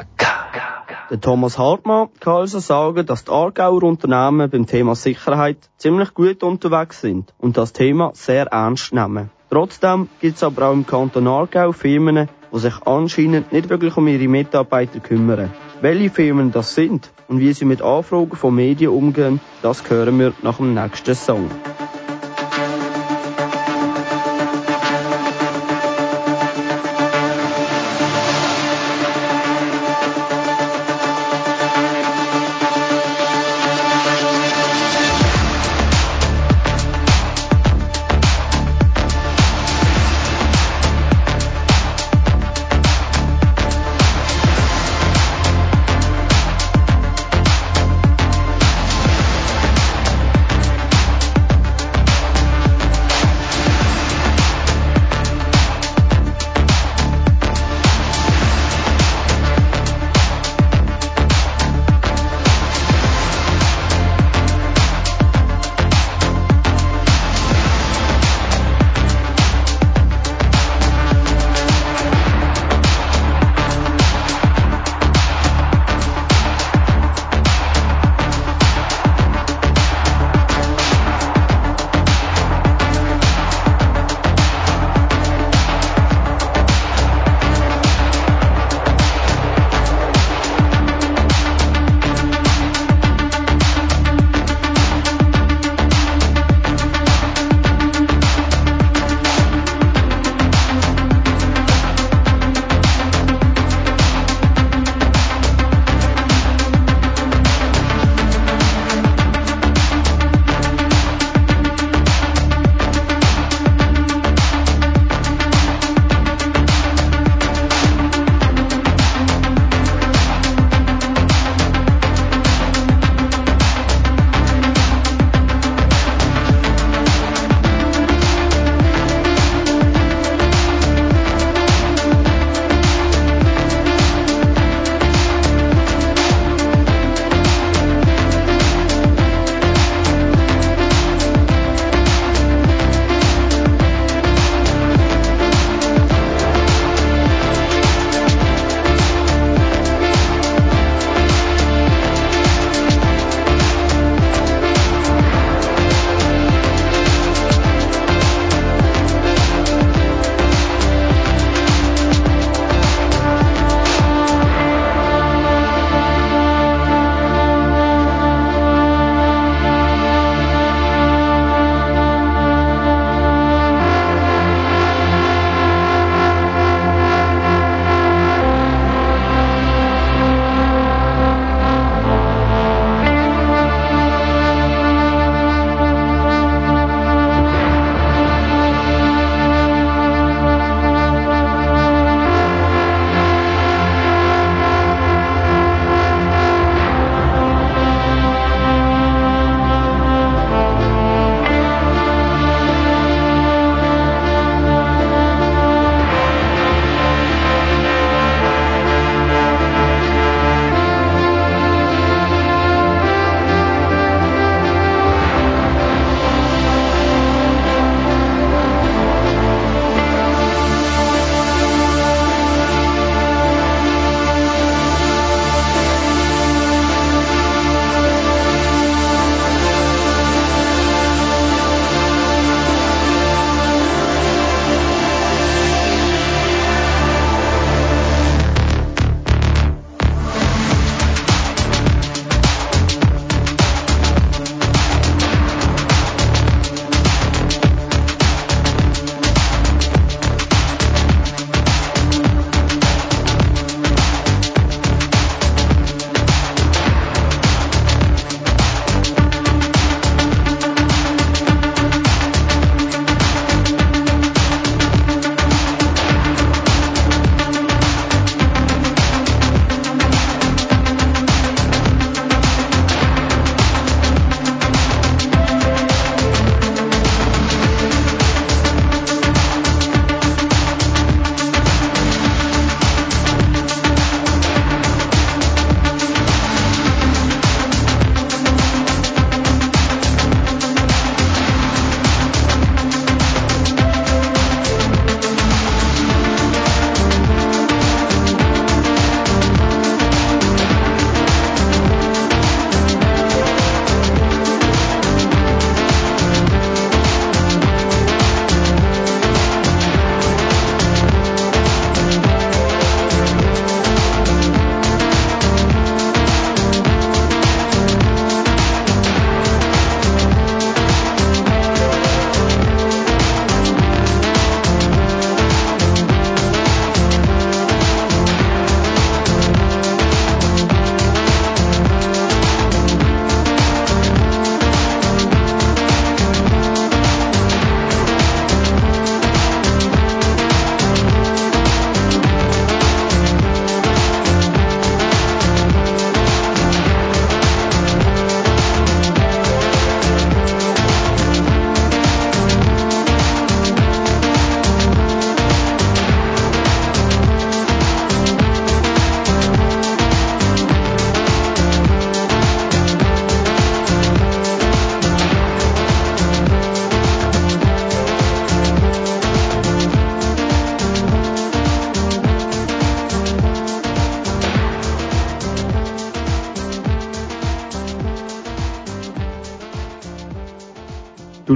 Thomas 1.19 1.57
Hartmann 1.57 2.07
kann 2.21 2.35
also 2.35 2.59
sagen, 2.59 3.05
dass 3.05 3.25
die 3.25 3.31
Aargauer 3.31 3.83
Unternehmen 3.83 4.49
beim 4.49 4.65
Thema 4.65 4.95
Sicherheit 4.95 5.57
ziemlich 5.77 6.13
gut 6.13 6.41
unterwegs 6.41 7.01
sind 7.01 7.33
und 7.37 7.57
das 7.57 7.73
Thema 7.73 8.11
sehr 8.13 8.45
ernst 8.47 8.93
nehmen. 8.93 9.29
Trotzdem 9.49 10.07
gibt 10.21 10.37
es 10.37 10.43
aber 10.43 10.69
auch 10.69 10.73
im 10.73 10.85
Kanton 10.85 11.27
Aargau 11.27 11.73
Firmen, 11.73 12.29
die 12.53 12.59
sich 12.59 12.81
anscheinend 12.85 13.51
nicht 13.51 13.67
wirklich 13.67 13.97
um 13.97 14.07
ihre 14.07 14.29
Mitarbeiter 14.29 15.01
kümmern. 15.01 15.51
Welche 15.81 16.09
Firmen 16.09 16.53
das 16.53 16.75
sind 16.75 17.11
und 17.27 17.39
wie 17.39 17.51
sie 17.51 17.65
mit 17.65 17.81
Anfragen 17.81 18.37
von 18.37 18.55
Medien 18.55 18.91
umgehen, 18.91 19.41
das 19.61 19.89
hören 19.89 20.17
wir 20.17 20.31
nach 20.41 20.57
dem 20.57 20.73
nächsten 20.73 21.15
Song. 21.15 21.49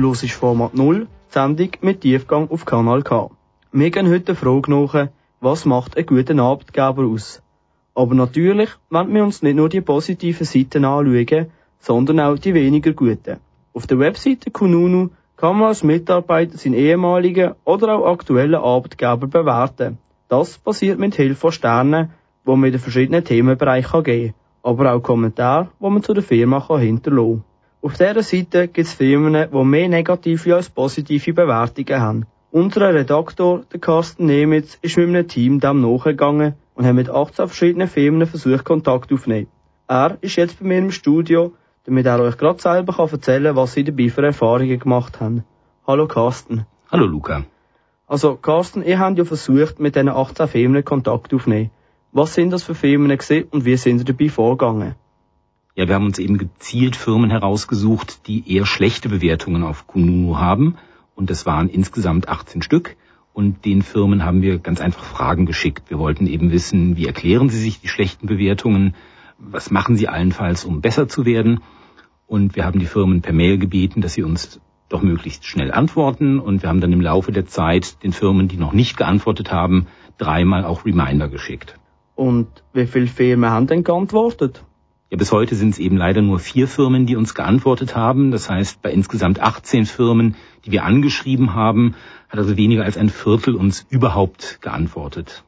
Hörst 0.06 0.32
Format 0.32 0.76
0, 0.76 1.08
die 1.08 1.34
Sendung 1.34 1.70
mit 1.82 2.02
Tiefgang 2.02 2.50
auf 2.52 2.66
Kanal 2.66 3.02
K. 3.02 3.32
Wir 3.72 3.90
gehen 3.90 4.08
heute 4.08 4.26
der 4.26 4.36
Frage 4.36 4.70
nach, 4.70 5.08
was 5.42 5.66
macht 5.66 5.98
einen 5.98 6.06
guten 6.06 6.40
Arbeitgeber 6.40 7.06
aus? 7.06 7.42
Aber 7.96 8.14
natürlich 8.14 8.70
wollen 8.90 9.14
wir 9.14 9.24
uns 9.24 9.42
nicht 9.42 9.56
nur 9.56 9.68
die 9.68 9.82
positiven 9.82 10.46
Seiten 10.46 10.86
anschauen, 10.86 11.48
sondern 11.80 12.20
auch 12.20 12.38
die 12.38 12.54
weniger 12.54 12.94
guten. 12.94 13.38
Auf 13.74 13.88
der 13.88 13.98
Webseite 13.98 14.52
Kununu 14.52 15.10
kann 15.38 15.58
man 15.58 15.70
als 15.70 15.84
Mitarbeiter 15.84 16.58
seinen 16.58 16.76
ehemaligen 16.76 17.56
oder 17.64 17.96
auch 17.96 18.14
aktuellen 18.14 18.56
Arbeitgeber 18.56 19.28
bewerten. 19.28 19.98
Das 20.28 20.60
passiert 20.60 21.00
mit 21.00 21.16
Hilfe 21.16 21.36
von 21.36 21.52
Sternen, 21.52 22.12
die 22.46 22.52
man 22.52 22.64
in 22.66 22.74
den 22.74 22.80
verschiedenen 22.80 23.24
Themenbereichen 23.24 24.04
geben 24.04 24.34
kann, 24.62 24.72
aber 24.72 24.94
auch 24.94 25.02
Kommentare, 25.02 25.70
die 25.80 25.90
man 25.90 26.04
zu 26.04 26.14
der 26.14 26.24
Firma 26.24 26.66
hinterlassen 26.78 27.44
kann. 27.44 27.55
Auf 27.86 27.98
dieser 27.98 28.24
Seite 28.24 28.68
gibt 28.68 28.88
es 28.88 28.96
Firmen, 28.96 29.48
die 29.54 29.64
mehr 29.64 29.88
negative 29.88 30.56
als 30.56 30.72
positive 30.72 31.34
Bewertungen 31.34 32.02
haben. 32.02 32.26
Unser 32.50 32.92
Redaktor, 32.92 33.62
der 33.72 33.80
Carsten 33.80 34.26
Nemitz, 34.26 34.80
ist 34.82 34.98
mit 34.98 35.08
einem 35.08 35.28
Team 35.28 35.60
dem 35.60 35.82
nachgegangen 35.82 36.56
und 36.74 36.88
hat 36.88 36.96
mit 36.96 37.12
18 37.12 37.48
verschiedenen 37.48 37.88
Firmen 37.88 38.26
versucht, 38.26 38.66
Kontakt 38.66 39.14
aufzunehmen. 39.14 39.50
Er 39.88 40.18
ist 40.22 40.36
jetzt 40.36 40.60
bei 40.60 40.66
mir 40.66 40.80
im 40.80 40.90
Studio, 40.90 41.54
damit 41.84 42.08
er 42.08 42.20
euch 42.22 42.40
gerade 42.40 42.60
selber 42.60 42.98
erzählen 42.98 43.44
kann, 43.44 43.56
was 43.56 43.74
sie 43.74 43.84
dabei 43.84 44.10
für 44.10 44.26
Erfahrungen 44.26 44.80
gemacht 44.80 45.22
haben. 45.22 45.44
Hallo 45.86 46.08
Carsten. 46.08 46.66
Hallo 46.92 47.06
Luca. 47.06 47.44
Also 48.08 48.34
Carsten, 48.36 48.82
ihr 48.82 48.98
habt 48.98 49.20
ja 49.20 49.26
versucht, 49.26 49.80
mit 49.80 49.94
diesen 49.94 50.10
18 50.10 50.48
Firmen 50.48 50.84
Kontakt 50.84 51.36
aufzunehmen. 51.36 51.70
Was 52.12 52.34
sind 52.34 52.50
das 52.50 52.64
für 52.64 52.74
Firmen 52.74 53.12
und 53.12 53.66
wie 53.66 53.78
sind 53.78 54.00
ihr 54.00 54.06
dabei 54.06 54.30
vorgegangen? 54.30 54.96
Ja, 55.78 55.90
wir 55.90 55.96
haben 55.96 56.06
uns 56.06 56.20
eben 56.20 56.38
gezielt 56.38 56.96
Firmen 56.96 57.30
herausgesucht, 57.30 58.28
die 58.28 58.50
eher 58.50 58.66
schlechte 58.66 59.10
Bewertungen 59.10 59.62
auf 59.62 59.88
Kununu 59.88 60.38
haben. 60.38 60.78
Und 61.16 61.30
das 61.30 61.46
waren 61.46 61.68
insgesamt 61.68 62.30
18 62.30 62.62
Stück. 62.62 62.96
Und 63.34 63.66
den 63.66 63.82
Firmen 63.82 64.24
haben 64.24 64.42
wir 64.42 64.60
ganz 64.60 64.80
einfach 64.80 65.04
Fragen 65.04 65.46
geschickt. 65.46 65.90
Wir 65.90 66.00
wollten 66.00 66.28
eben 66.28 66.50
wissen, 66.52 66.96
wie 66.96 67.06
erklären 67.06 67.50
sie 67.50 67.60
sich 67.60 67.82
die 67.82 67.90
schlechten 67.90 68.26
Bewertungen? 68.26 68.96
Was 69.38 69.70
machen 69.70 69.98
sie 69.98 70.08
allenfalls, 70.08 70.64
um 70.64 70.80
besser 70.80 71.10
zu 71.10 71.26
werden? 71.26 71.60
Und 72.26 72.56
wir 72.56 72.64
haben 72.64 72.80
die 72.80 72.86
Firmen 72.86 73.22
per 73.22 73.34
Mail 73.34 73.58
gebeten, 73.58 74.00
dass 74.00 74.14
sie 74.14 74.24
uns 74.24 74.62
doch 74.88 75.02
möglichst 75.02 75.46
schnell 75.46 75.74
antworten. 75.74 76.40
Und 76.40 76.62
wir 76.62 76.70
haben 76.70 76.80
dann 76.80 76.94
im 76.94 77.02
Laufe 77.02 77.34
der 77.34 77.48
Zeit 77.48 78.02
den 78.02 78.14
Firmen, 78.14 78.48
die 78.48 78.56
noch 78.56 78.72
nicht 78.72 78.96
geantwortet 78.96 79.52
haben, 79.52 79.88
dreimal 80.18 80.64
auch 80.64 80.86
Reminder 80.86 81.28
geschickt. 81.28 81.78
Und 82.16 82.48
wie 82.72 82.88
viele 82.88 83.08
Firmen 83.08 83.50
haben 83.50 83.68
denn 83.68 83.84
geantwortet? 83.84 84.64
Ja, 85.12 85.18
bis 85.18 85.32
heute 85.32 85.56
sind 85.56 85.70
es 85.70 85.80
eben 85.80 85.98
leider 85.98 86.24
nur 86.24 86.40
vier 86.40 86.68
Firmen, 86.68 87.06
die 87.06 87.16
uns 87.16 87.36
geantwortet 87.36 87.96
haben. 87.96 88.32
Das 88.32 88.50
heißt, 88.50 88.82
bei 88.82 88.92
insgesamt 88.92 89.40
18 89.40 89.86
Firmen, 89.86 90.36
die 90.66 90.72
wir 90.72 90.84
angeschrieben 90.84 91.54
haben, 91.54 91.94
hat 92.28 92.40
also 92.40 92.58
weniger 92.58 92.84
als 92.84 92.98
ein 92.98 93.10
Viertel 93.10 93.56
uns 93.56 93.86
überhaupt 93.90 94.60
geantwortet. 94.62 95.44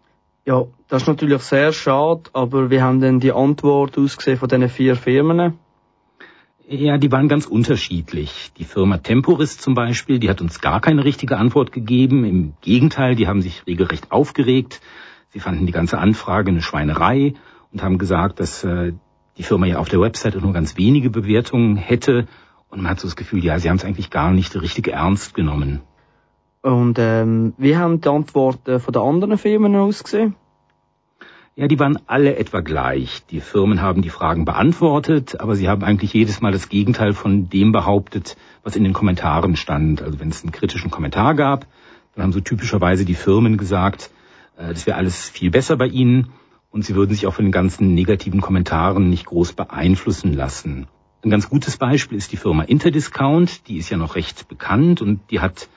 Ja, 0.45 0.65
das 0.87 1.01
ist 1.01 1.07
natürlich 1.07 1.41
sehr 1.41 1.73
schade, 1.73 2.29
aber 2.33 2.69
wie 2.69 2.81
haben 2.81 3.01
denn 3.01 3.19
die 3.19 3.31
Antwort 3.31 3.97
ausgesehen 3.97 4.37
von 4.37 4.47
diesen 4.47 4.69
vier 4.69 4.95
Firmen? 4.95 5.57
Ja, 6.69 6.97
die 6.97 7.11
waren 7.11 7.27
ganz 7.27 7.47
unterschiedlich. 7.47 8.51
Die 8.57 8.63
Firma 8.63 8.97
Temporis 8.97 9.57
zum 9.57 9.73
Beispiel, 9.73 10.19
die 10.19 10.29
hat 10.29 10.39
uns 10.39 10.61
gar 10.61 10.81
keine 10.81 11.03
richtige 11.03 11.37
Antwort 11.37 11.71
gegeben. 11.71 12.25
Im 12.25 12.53
Gegenteil, 12.61 13.15
die 13.15 13.27
haben 13.27 13.41
sich 13.41 13.65
regelrecht 13.65 14.11
aufgeregt. 14.11 14.81
Sie 15.29 15.39
fanden 15.39 15.65
die 15.65 15.71
ganze 15.71 15.97
Anfrage 15.97 16.51
eine 16.51 16.61
Schweinerei 16.61 17.33
und 17.71 17.83
haben 17.83 17.97
gesagt, 17.97 18.39
dass 18.39 18.63
äh, 18.63 18.93
die 19.37 19.43
Firma 19.43 19.65
ja 19.65 19.77
auf 19.77 19.89
der 19.89 20.01
Webseite 20.01 20.39
nur 20.39 20.53
ganz 20.53 20.77
wenige 20.77 21.09
Bewertungen 21.09 21.75
hätte. 21.75 22.27
Und 22.69 22.81
man 22.81 22.91
hat 22.91 22.99
so 22.99 23.07
das 23.07 23.15
Gefühl, 23.15 23.43
ja, 23.43 23.59
sie 23.59 23.69
haben 23.69 23.77
es 23.77 23.85
eigentlich 23.85 24.09
gar 24.09 24.31
nicht 24.31 24.55
richtig 24.59 24.87
ernst 24.89 25.33
genommen. 25.33 25.81
Und 26.61 26.97
ähm, 26.99 27.53
wie 27.57 27.77
haben 27.77 28.01
die 28.01 28.09
Antworten 28.09 28.79
von 28.79 28.91
den 28.91 29.01
anderen 29.01 29.37
Firmen 29.37 29.75
ausgesehen? 29.75 30.35
Ja, 31.55 31.67
die 31.67 31.79
waren 31.79 31.97
alle 32.05 32.35
etwa 32.35 32.59
gleich. 32.59 33.25
Die 33.31 33.39
Firmen 33.39 33.81
haben 33.81 34.01
die 34.01 34.09
Fragen 34.09 34.45
beantwortet, 34.45 35.39
aber 35.39 35.55
sie 35.55 35.69
haben 35.69 35.83
eigentlich 35.83 36.13
jedes 36.13 36.39
Mal 36.39 36.51
das 36.51 36.69
Gegenteil 36.69 37.13
von 37.13 37.49
dem 37.49 37.71
behauptet, 37.71 38.37
was 38.63 38.75
in 38.75 38.83
den 38.83 38.93
Kommentaren 38.93 39.55
stand. 39.55 40.01
Also 40.01 40.19
wenn 40.19 40.29
es 40.29 40.43
einen 40.43 40.51
kritischen 40.51 40.91
Kommentar 40.91 41.33
gab, 41.35 41.65
dann 42.13 42.23
haben 42.23 42.31
so 42.31 42.41
typischerweise 42.41 43.05
die 43.05 43.15
Firmen 43.15 43.57
gesagt, 43.57 44.11
äh, 44.57 44.67
das 44.69 44.85
wäre 44.85 44.97
alles 44.97 45.29
viel 45.29 45.49
besser 45.49 45.77
bei 45.77 45.87
ihnen 45.87 46.31
und 46.77 46.83
sie 46.83 46.93
würden 46.93 47.15
sich 47.15 47.25
auch 47.25 47.33
von 47.33 47.45
den 47.45 47.51
ganzen 47.51 47.95
negativen 47.95 48.39
Kommentaren 48.39 49.09
nicht 49.09 49.25
groß 49.25 49.53
beeinflussen 49.53 50.31
lassen. 50.31 50.85
Ein 51.23 51.31
ganz 51.31 51.49
gutes 51.49 51.77
Beispiel 51.77 52.19
ist 52.19 52.31
die 52.31 52.37
Firma 52.37 52.61
Interdiscount, 52.61 53.67
die 53.67 53.77
ist 53.77 53.89
ja 53.89 53.97
noch 53.97 54.13
recht 54.13 54.47
bekannt 54.47 55.01
und 55.01 55.21
die 55.31 55.39
hat 55.39 55.69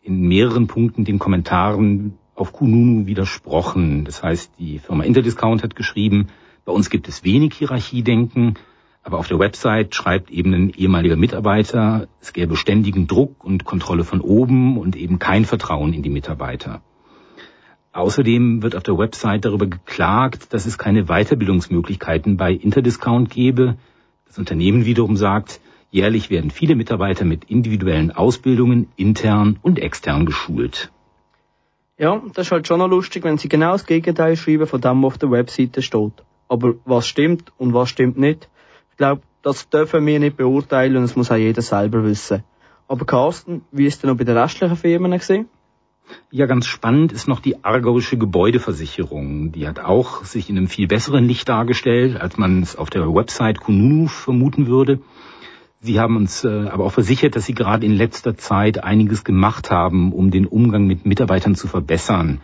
in 0.00 0.20
mehreren 0.20 0.68
Punkten 0.68 1.04
den 1.04 1.18
Kommentaren 1.18 2.16
auf 2.36 2.52
Kununu 2.52 3.06
widersprochen. 3.06 4.04
Das 4.04 4.22
heißt, 4.22 4.52
die 4.60 4.78
Firma 4.78 5.02
Interdiscount 5.02 5.64
hat 5.64 5.74
geschrieben, 5.74 6.28
bei 6.64 6.70
uns 6.70 6.88
gibt 6.88 7.08
es 7.08 7.24
wenig 7.24 7.54
Hierarchiedenken, 7.54 8.54
aber 9.02 9.18
auf 9.18 9.26
der 9.26 9.40
Website 9.40 9.92
schreibt 9.96 10.30
eben 10.30 10.54
ein 10.54 10.70
ehemaliger 10.70 11.16
Mitarbeiter, 11.16 12.06
es 12.20 12.32
gäbe 12.32 12.54
ständigen 12.54 13.08
Druck 13.08 13.42
und 13.42 13.64
Kontrolle 13.64 14.04
von 14.04 14.20
oben 14.20 14.78
und 14.78 14.94
eben 14.94 15.18
kein 15.18 15.46
Vertrauen 15.46 15.92
in 15.92 16.04
die 16.04 16.10
Mitarbeiter. 16.10 16.80
Außerdem 17.94 18.64
wird 18.64 18.74
auf 18.74 18.82
der 18.82 18.98
Website 18.98 19.44
darüber 19.44 19.68
geklagt, 19.68 20.52
dass 20.52 20.66
es 20.66 20.78
keine 20.78 21.04
Weiterbildungsmöglichkeiten 21.04 22.36
bei 22.36 22.52
Interdiscount 22.52 23.30
gebe. 23.30 23.76
Das 24.26 24.36
Unternehmen 24.36 24.84
wiederum 24.84 25.16
sagt, 25.16 25.60
jährlich 25.92 26.28
werden 26.28 26.50
viele 26.50 26.74
Mitarbeiter 26.74 27.24
mit 27.24 27.44
individuellen 27.44 28.10
Ausbildungen 28.10 28.88
intern 28.96 29.60
und 29.62 29.78
extern 29.78 30.26
geschult. 30.26 30.90
Ja, 31.96 32.20
das 32.34 32.46
ist 32.46 32.52
halt 32.52 32.66
schon 32.66 32.80
noch 32.80 32.88
lustig, 32.88 33.22
wenn 33.22 33.38
sie 33.38 33.48
genau 33.48 33.70
das 33.70 33.86
Gegenteil 33.86 34.36
schreiben 34.36 34.66
von 34.66 34.80
dem, 34.80 35.00
was 35.04 35.12
auf 35.12 35.18
der 35.18 35.30
Webseite 35.30 35.80
steht. 35.80 36.24
Aber 36.48 36.74
was 36.84 37.06
stimmt 37.06 37.52
und 37.58 37.74
was 37.74 37.90
stimmt 37.90 38.18
nicht, 38.18 38.48
ich 38.90 38.96
glaube, 38.96 39.22
das 39.42 39.68
dürfen 39.68 40.04
wir 40.04 40.18
nicht 40.18 40.36
beurteilen 40.36 40.96
und 40.96 41.02
das 41.02 41.14
muss 41.14 41.30
auch 41.30 41.36
jeder 41.36 41.62
selber 41.62 42.02
wissen. 42.02 42.42
Aber 42.88 43.04
Carsten, 43.04 43.62
wie 43.70 43.86
ist 43.86 44.02
denn 44.02 44.10
noch 44.10 44.16
bei 44.16 44.24
den 44.24 44.36
restlichen 44.36 44.76
Firmen 44.76 45.12
gesehen? 45.12 45.48
Ja, 46.30 46.46
ganz 46.46 46.66
spannend 46.66 47.12
ist 47.12 47.28
noch 47.28 47.40
die 47.40 47.64
Aargauische 47.64 48.18
Gebäudeversicherung. 48.18 49.52
Die 49.52 49.68
hat 49.68 49.78
auch 49.78 50.24
sich 50.24 50.50
in 50.50 50.58
einem 50.58 50.68
viel 50.68 50.86
besseren 50.88 51.26
Licht 51.26 51.48
dargestellt, 51.48 52.20
als 52.20 52.36
man 52.36 52.62
es 52.62 52.76
auf 52.76 52.90
der 52.90 53.14
Website 53.14 53.60
Kununu 53.60 54.08
vermuten 54.08 54.66
würde. 54.66 55.00
Sie 55.80 56.00
haben 56.00 56.16
uns 56.16 56.44
äh, 56.44 56.68
aber 56.68 56.84
auch 56.84 56.92
versichert, 56.92 57.36
dass 57.36 57.46
Sie 57.46 57.54
gerade 57.54 57.84
in 57.86 57.92
letzter 57.92 58.36
Zeit 58.36 58.82
einiges 58.82 59.22
gemacht 59.22 59.70
haben, 59.70 60.12
um 60.12 60.30
den 60.30 60.46
Umgang 60.46 60.86
mit 60.86 61.06
Mitarbeitern 61.06 61.54
zu 61.54 61.68
verbessern. 61.68 62.40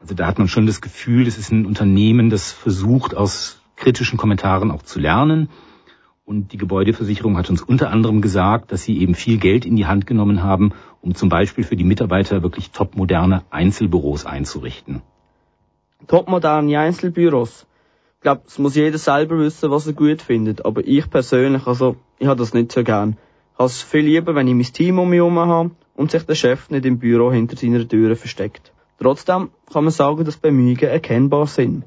Also 0.00 0.14
da 0.14 0.26
hat 0.26 0.38
man 0.38 0.48
schon 0.48 0.66
das 0.66 0.80
Gefühl, 0.80 1.26
es 1.26 1.38
ist 1.38 1.50
ein 1.50 1.66
Unternehmen, 1.66 2.30
das 2.30 2.52
versucht, 2.52 3.16
aus 3.16 3.60
kritischen 3.76 4.18
Kommentaren 4.18 4.70
auch 4.70 4.82
zu 4.82 5.00
lernen 5.00 5.48
und 6.24 6.52
die 6.52 6.56
Gebäudeversicherung 6.56 7.36
hat 7.36 7.50
uns 7.50 7.62
unter 7.62 7.90
anderem 7.90 8.22
gesagt, 8.22 8.72
dass 8.72 8.82
sie 8.82 8.98
eben 8.98 9.14
viel 9.14 9.38
Geld 9.38 9.66
in 9.66 9.76
die 9.76 9.86
Hand 9.86 10.06
genommen 10.06 10.42
haben, 10.42 10.72
um 11.02 11.14
zum 11.14 11.28
Beispiel 11.28 11.64
für 11.64 11.76
die 11.76 11.84
Mitarbeiter 11.84 12.42
wirklich 12.42 12.70
topmoderne 12.70 13.42
Einzelbüros 13.50 14.24
einzurichten. 14.24 15.02
Topmoderne 16.06 16.78
Einzelbüros. 16.78 17.66
Ich 18.16 18.22
glaube, 18.22 18.42
es 18.46 18.58
muss 18.58 18.74
jeder 18.74 18.96
selber 18.96 19.38
wissen, 19.38 19.70
was 19.70 19.86
er 19.86 19.92
gut 19.92 20.22
findet. 20.22 20.64
Aber 20.64 20.86
ich 20.86 21.10
persönlich, 21.10 21.66
also, 21.66 21.96
ich 22.18 22.26
habe 22.26 22.38
das 22.38 22.54
nicht 22.54 22.72
so 22.72 22.82
gern. 22.82 23.18
Ich 23.52 23.58
habe 23.58 23.66
es 23.66 23.82
viel 23.82 24.06
lieber, 24.06 24.34
wenn 24.34 24.48
ich 24.48 24.54
mein 24.54 24.72
Team 24.72 24.98
um 24.98 25.10
mich 25.10 25.18
herum 25.18 25.38
habe 25.38 25.70
und 25.94 26.10
sich 26.10 26.22
der 26.22 26.34
Chef 26.34 26.70
nicht 26.70 26.86
im 26.86 26.98
Büro 26.98 27.30
hinter 27.32 27.56
seiner 27.56 27.86
Türe 27.86 28.16
versteckt. 28.16 28.72
Trotzdem 28.98 29.50
kann 29.70 29.84
man 29.84 29.92
sagen, 29.92 30.24
dass 30.24 30.38
Bemühungen 30.38 30.78
erkennbar 30.78 31.46
sind. 31.46 31.84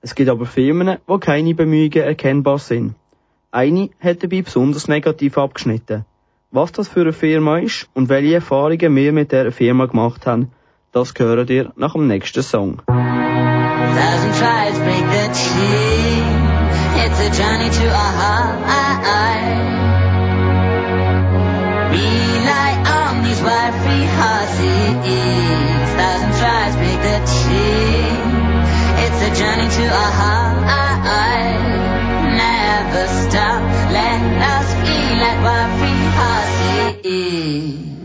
Es 0.00 0.16
gibt 0.16 0.30
aber 0.30 0.46
Firmen, 0.46 0.98
wo 1.06 1.18
keine 1.18 1.54
Bemühungen 1.54 2.02
erkennbar 2.02 2.58
sind. 2.58 2.94
Eine 3.50 3.88
hat 4.00 4.22
dabei 4.22 4.42
besonders 4.42 4.88
negativ 4.88 5.38
abgeschnitten. 5.38 6.04
Was 6.50 6.70
das 6.72 6.88
für 6.88 7.00
eine 7.00 7.14
Firma 7.14 7.58
ist 7.58 7.88
und 7.94 8.10
welche 8.10 8.34
Erfahrungen 8.34 8.94
wir 8.94 9.12
mit 9.12 9.32
der 9.32 9.52
Firma 9.52 9.86
gemacht 9.86 10.26
haben, 10.26 10.50
das 10.92 11.14
hören 11.16 11.48
ihr 11.48 11.72
nach 11.76 11.94
dem 11.94 12.06
nächsten 12.06 12.42
Song. 12.42 12.82
Journey 29.36 29.68
to 29.68 29.84
a 29.84 30.10
high 30.10 30.87
never 32.90 33.06
stop. 33.30 33.62
Let 33.92 34.22
us 34.54 34.68
feel 34.82 35.16
like 35.20 35.40
what 35.44 35.68
free 35.78 36.04
horses. 36.16 37.92
to 37.92 37.97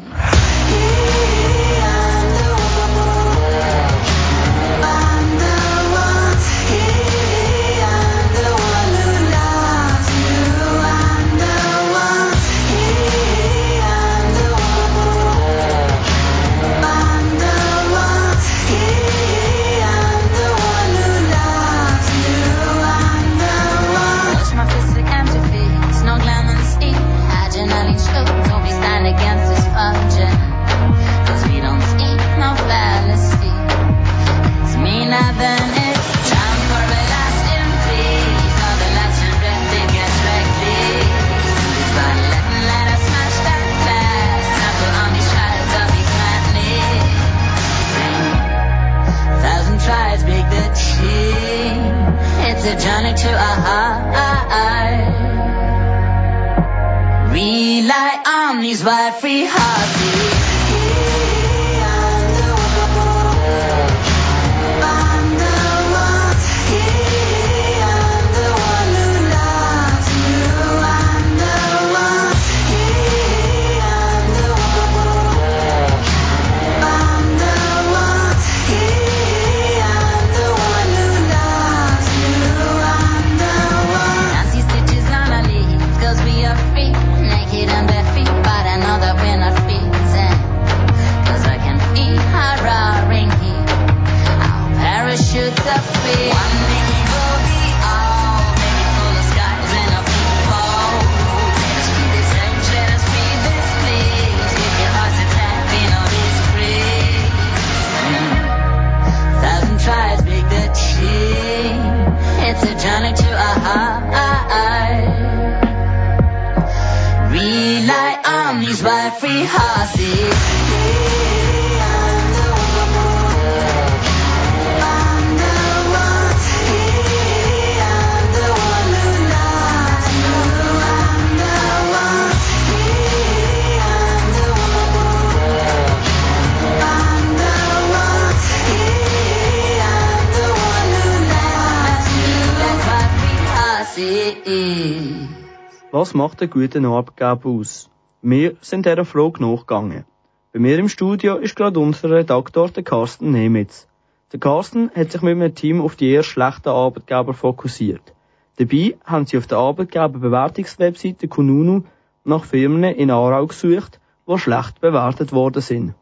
Was 145.92 146.14
macht 146.14 146.42
einen 146.42 146.50
guten 146.50 146.86
Arbeitgeber 146.86 147.46
aus? 147.46 147.93
Wir 148.26 148.56
sind 148.62 148.86
dieser 148.86 149.04
Frage 149.04 149.44
nachgegangen. 149.44 150.06
Bei 150.54 150.60
mir 150.60 150.80
im 150.80 150.88
Studio 150.88 151.36
ist 151.36 151.58
gerade 151.58 151.78
unser 151.78 152.10
Redaktor, 152.10 152.70
der 152.70 152.82
Carsten 152.82 153.32
Nemitz. 153.32 153.86
Der 154.32 154.40
Carsten 154.40 154.90
hat 154.96 155.12
sich 155.12 155.22
mit 155.22 155.34
einem 155.34 155.54
Team 155.54 155.82
auf 155.82 155.98
die 155.98 156.10
eher 156.10 156.24
schlechten 156.24 156.70
Arbeitgeber 156.70 157.34
fokussiert. 157.34 158.14
Dabei 158.56 158.96
haben 159.04 159.26
sie 159.26 159.38
auf 159.38 159.46
der 159.48 159.58
Arbeitgeberbewertungswebseite 159.58 161.28
Kununu 161.28 161.84
nach 162.24 162.46
Firmen 162.46 162.96
in 162.96 163.12
Aarau 163.12 163.46
gesucht, 163.46 164.00
die 164.26 164.38
schlecht 164.38 164.80
bewertet 164.80 165.34
worden 165.34 165.62
sind. 165.62 165.94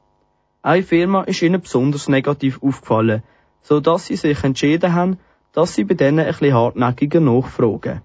Eine 0.62 0.84
Firma 0.84 1.24
ist 1.24 1.42
ihnen 1.42 1.60
besonders 1.60 2.08
negativ 2.08 2.62
aufgefallen, 2.62 3.24
so 3.64 3.80
dass 3.80 4.06
sie 4.06 4.16
sich 4.16 4.44
entschieden 4.44 4.94
haben, 4.94 5.18
dass 5.54 5.74
sie 5.74 5.86
bei 5.86 5.96
denen 5.96 6.20
ein 6.20 6.28
bisschen 6.28 6.54
hartnäckiger 6.54 7.20
nachfragen. 7.20 8.04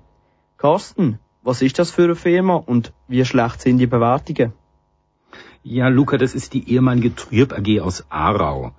Carsten, 0.57 1.19
was 1.47 1.63
ist 1.63 1.79
das 1.79 1.93
für 1.93 2.05
eine 2.05 2.17
Firma 2.17 2.57
und 2.57 2.93
wie 3.07 3.25
schlecht 3.25 3.61
sind 3.61 3.79
die 3.79 3.87
Bewertungen? 3.87 4.53
Ja, 5.63 5.87
Luca, 5.87 6.19
das 6.19 6.35
ist 6.35 6.55
die 6.55 6.69
ehemalige 6.73 7.15
Trüb 7.15 7.53
AG 7.53 7.81
aus 7.81 8.05
Aarau. 8.11 8.73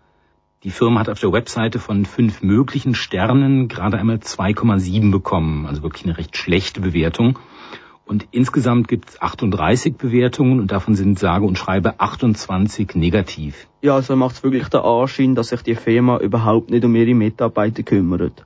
Die 0.63 0.71
Firma 0.71 0.99
hat 0.99 1.07
auf 1.07 1.19
der 1.21 1.31
Webseite 1.31 1.79
von 1.79 2.05
fünf 2.05 2.41
möglichen 2.41 2.93
Sternen 2.93 3.69
gerade 3.69 3.97
einmal 3.97 4.17
2,7 4.17 5.11
bekommen, 5.11 5.65
also 5.65 5.81
wirklich 5.81 6.03
eine 6.05 6.17
recht 6.17 6.35
schlechte 6.35 6.81
Bewertung. 6.81 7.39
Und 8.05 8.27
insgesamt 8.31 8.89
gibt 8.89 9.09
es 9.09 9.21
38 9.21 9.95
Bewertungen 9.95 10.59
und 10.59 10.69
davon 10.69 10.95
sind 10.95 11.17
sage 11.17 11.45
und 11.45 11.57
schreibe 11.57 12.01
28 12.01 12.95
negativ. 12.95 13.67
Ja, 13.81 13.95
also 13.95 14.17
macht 14.17 14.35
es 14.35 14.43
wirklich 14.43 14.67
den 14.67 14.81
Anschein, 14.81 15.35
dass 15.35 15.49
sich 15.49 15.61
die 15.61 15.75
Firma 15.75 16.17
überhaupt 16.17 16.69
nicht 16.69 16.83
um 16.83 16.93
ihre 16.95 17.13
Mitarbeiter 17.13 17.83
kümmert. 17.83 18.45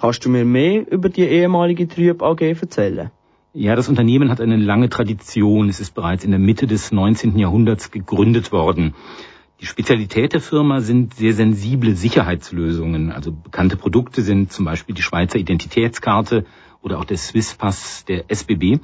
Kannst 0.00 0.24
du 0.24 0.28
mir 0.28 0.44
mehr 0.44 0.88
über 0.92 1.08
die 1.08 1.24
ehemalige 1.24 1.88
Trüb 1.88 2.22
AG 2.22 2.40
erzählen? 2.40 3.10
Ja, 3.54 3.74
das 3.74 3.88
Unternehmen 3.88 4.30
hat 4.30 4.42
eine 4.42 4.56
lange 4.56 4.90
Tradition. 4.90 5.70
Es 5.70 5.80
ist 5.80 5.94
bereits 5.94 6.22
in 6.22 6.30
der 6.30 6.38
Mitte 6.38 6.66
des 6.66 6.92
19. 6.92 7.38
Jahrhunderts 7.38 7.90
gegründet 7.90 8.52
worden. 8.52 8.94
Die 9.60 9.66
Spezialität 9.66 10.34
der 10.34 10.42
Firma 10.42 10.80
sind 10.80 11.14
sehr 11.14 11.32
sensible 11.32 11.96
Sicherheitslösungen. 11.96 13.10
Also 13.10 13.32
bekannte 13.32 13.76
Produkte 13.76 14.20
sind 14.20 14.52
zum 14.52 14.66
Beispiel 14.66 14.94
die 14.94 15.02
Schweizer 15.02 15.38
Identitätskarte 15.38 16.44
oder 16.82 16.98
auch 16.98 17.06
der 17.06 17.16
Swisspass 17.16 18.04
der 18.04 18.30
SBB. 18.30 18.80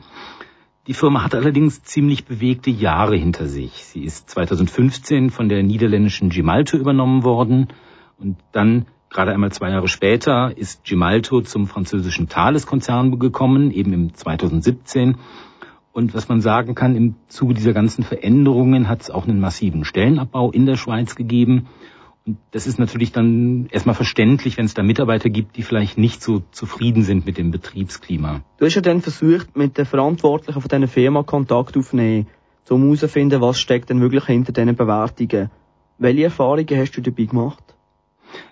Die 0.87 0.95
Firma 0.95 1.23
hat 1.23 1.35
allerdings 1.35 1.83
ziemlich 1.83 2.25
bewegte 2.25 2.71
Jahre 2.71 3.17
hinter 3.17 3.47
sich. 3.47 3.85
Sie 3.85 4.03
ist 4.03 4.31
2015 4.31 5.29
von 5.29 5.51
der 5.51 5.63
niederländischen 5.63 6.31
Gemalto 6.31 6.79
übernommen 6.79 7.23
worden 7.23 7.69
und 8.19 8.39
dann 8.53 8.87
Gerade 9.15 9.31
einmal 9.31 9.53
zwei 9.53 9.71
Jahre 9.71 9.87
später 9.87 10.53
ist 10.57 10.85
Gemalto 10.85 11.41
zum 11.41 11.69
französischen 11.69 12.29
Thales-Konzern 12.29 13.17
gekommen, 13.21 13.71
eben 13.71 13.93
im 13.93 14.13
2017. 14.13 15.19
Und 15.93 16.15
was 16.15 16.29
man 16.29 16.41
sagen 16.41 16.75
kann, 16.75 16.97
im 16.97 17.15
Zuge 17.29 17.55
dieser 17.55 17.73
ganzen 17.73 18.03
Veränderungen 18.03 18.89
hat 18.89 19.03
es 19.03 19.13
auch 19.13 19.29
einen 19.29 19.39
massiven 19.39 19.85
Stellenabbau 19.85 20.51
in 20.51 20.67
der 20.67 20.75
Schweiz 20.75 21.15
gegeben. 21.15 21.69
Und 22.27 22.39
das 22.51 22.67
ist 22.67 22.81
natürlich 22.81 23.13
dann 23.13 23.69
erstmal 23.71 23.95
verständlich, 23.95 24.57
wenn 24.57 24.65
es 24.65 24.75
da 24.75 24.83
Mitarbeiter 24.83 25.31
gibt, 25.31 25.57
die 25.57 25.63
vielleicht 25.63 25.97
nicht 25.97 26.21
so 26.21 26.43
zufrieden 26.51 27.05
sind 27.05 27.25
mit 27.25 27.39
dem 27.39 27.53
Betriebsklima. 27.53 28.41
Du 28.59 28.67
hast 28.67 28.75
ja 28.75 28.81
dann 28.81 29.01
versucht, 29.01 29.57
mit 29.57 29.79
den 29.79 29.87
Verantwortlichen 29.87 30.61
von 30.61 30.69
dieser 30.69 30.89
Firma 30.89 31.23
Kontakt 31.23 31.77
aufzunehmen, 31.77 32.27
um 32.69 32.83
herauszufinden, 32.83 33.41
was 33.41 33.61
steckt 33.61 33.91
denn 33.91 34.01
wirklich 34.01 34.25
hinter 34.25 34.51
diesen 34.51 34.75
Bewertungen. 34.75 35.51
Welche 35.99 36.25
Erfahrungen 36.25 36.81
hast 36.81 36.97
du 36.97 37.01
dabei 37.01 37.27
gemacht? 37.27 37.74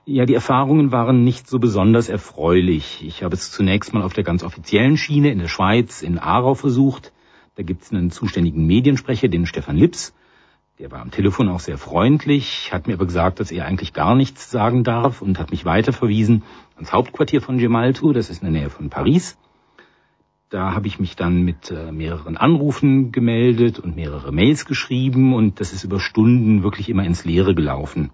Ja, 0.05 0.27
die 0.27 0.35
Erfahrungen 0.35 0.93
waren 0.93 1.25
nicht 1.25 1.49
so 1.49 1.59
besonders 1.59 2.09
erfreulich. 2.09 3.03
Ich 3.07 3.23
habe 3.23 3.35
es 3.35 3.51
zunächst 3.51 3.95
mal 3.95 4.03
auf 4.03 4.13
der 4.13 4.25
ganz 4.25 4.43
offiziellen 4.43 4.97
Schiene 4.97 5.31
in 5.31 5.39
der 5.39 5.49
Schweiz, 5.49 6.03
in 6.03 6.19
Aarau 6.19 6.55
versucht. 6.55 7.13
Da 7.55 7.63
gibt 7.63 7.83
es 7.83 7.93
einen 7.93 8.11
zuständigen 8.11 8.67
Mediensprecher, 8.67 9.29
den 9.29 9.47
Stefan 9.47 9.77
Lips. 9.77 10.15
Der 10.79 10.91
war 10.91 11.01
am 11.01 11.11
Telefon 11.11 11.49
auch 11.49 11.61
sehr 11.61 11.79
freundlich, 11.79 12.73
hat 12.73 12.87
mir 12.87 12.95
aber 12.95 13.07
gesagt, 13.07 13.39
dass 13.39 13.53
er 13.53 13.67
eigentlich 13.67 13.93
gar 13.93 14.15
nichts 14.15 14.51
sagen 14.51 14.85
darf 14.85 15.23
und 15.23 15.39
hat 15.39 15.51
mich 15.51 15.65
weiterverwiesen 15.65 16.43
ans 16.75 16.93
Hauptquartier 16.93 17.41
von 17.41 17.59
Gemalto, 17.59 18.13
das 18.13 18.31
ist 18.31 18.43
in 18.43 18.53
der 18.53 18.63
Nähe 18.63 18.71
von 18.71 18.91
Paris. 18.91 19.39
Da 20.49 20.75
habe 20.75 20.87
ich 20.87 20.99
mich 20.99 21.15
dann 21.15 21.43
mit 21.43 21.71
äh, 21.71 21.93
mehreren 21.93 22.37
Anrufen 22.37 23.13
gemeldet 23.13 23.79
und 23.79 23.97
mehrere 23.97 24.33
Mails 24.33 24.65
geschrieben 24.65 25.35
und 25.35 25.61
das 25.61 25.73
ist 25.73 25.85
über 25.85 26.01
Stunden 26.01 26.63
wirklich 26.63 26.89
immer 26.89 27.05
ins 27.05 27.25
Leere 27.25 27.55
gelaufen. 27.55 28.11